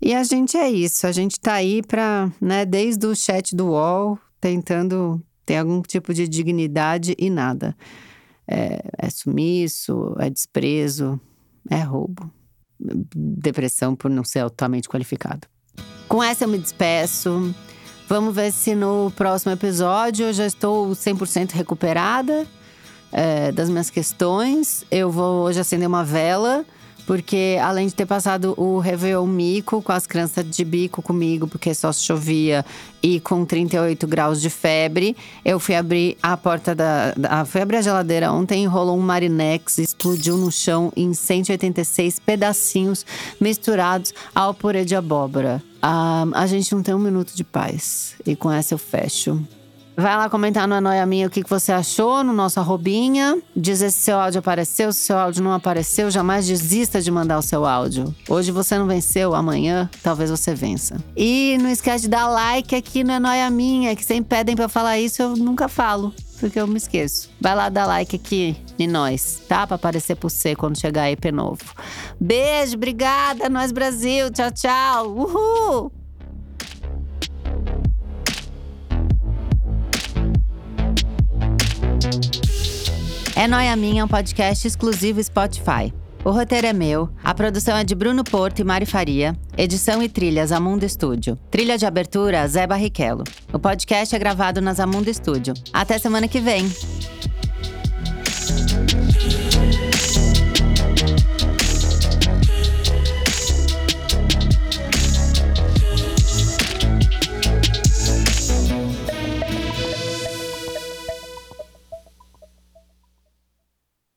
[0.00, 3.68] E a gente é isso, a gente tá aí pra, né, desde o chat do
[3.68, 7.74] UOL, tentando ter algum tipo de dignidade e nada.
[8.46, 11.20] É, é sumiço, é desprezo,
[11.70, 12.30] é roubo.
[12.78, 15.48] Depressão por não ser altamente qualificado.
[16.08, 17.54] Com essa eu me despeço.
[18.08, 22.46] Vamos ver se no próximo episódio eu já estou 100% recuperada
[23.10, 24.84] é, das minhas questões.
[24.90, 26.64] Eu vou hoje acender uma vela
[27.06, 31.72] Porque além de ter passado o Réveillon mico com as crianças de bico comigo, porque
[31.72, 32.64] só chovia
[33.00, 37.12] e com 38 graus de febre, eu fui abrir a porta da.
[37.12, 42.18] da fui abrir a geladeira ontem e rolou um Marinex, explodiu no chão em 186
[42.18, 43.06] pedacinhos
[43.40, 45.62] misturados ao purê de abóbora.
[45.80, 48.16] Ah, a gente não tem um minuto de paz.
[48.26, 49.40] E com essa eu fecho.
[49.96, 53.38] Vai lá comentar no É Noia Minha o que que você achou no nosso arrobinha.
[53.56, 56.10] Dizer se seu áudio apareceu, se seu áudio não apareceu.
[56.10, 58.14] Jamais desista de mandar o seu áudio.
[58.28, 61.02] Hoje você não venceu, amanhã talvez você vença.
[61.16, 64.68] E não esquece de dar like aqui no É Noia Minha, que sempre pedem eu
[64.68, 66.12] falar isso, eu nunca falo.
[66.38, 67.30] Porque eu me esqueço.
[67.40, 69.66] Vai lá dar like aqui em nós, tá?
[69.66, 71.64] Pra aparecer por você quando chegar EP novo.
[72.20, 74.30] Beijo, obrigada, Nós Brasil.
[74.30, 75.16] Tchau, tchau.
[75.16, 76.05] Uhul!
[83.34, 85.92] É Noia Minha é um podcast exclusivo Spotify.
[86.24, 90.08] O roteiro é meu, a produção é de Bruno Porto e Mari Faria, edição e
[90.08, 91.38] trilhas Amundo Estúdio.
[91.50, 93.22] Trilha de abertura Zé Barrichello.
[93.52, 95.54] O podcast é gravado na Amundo Estúdio.
[95.72, 96.66] Até semana que vem!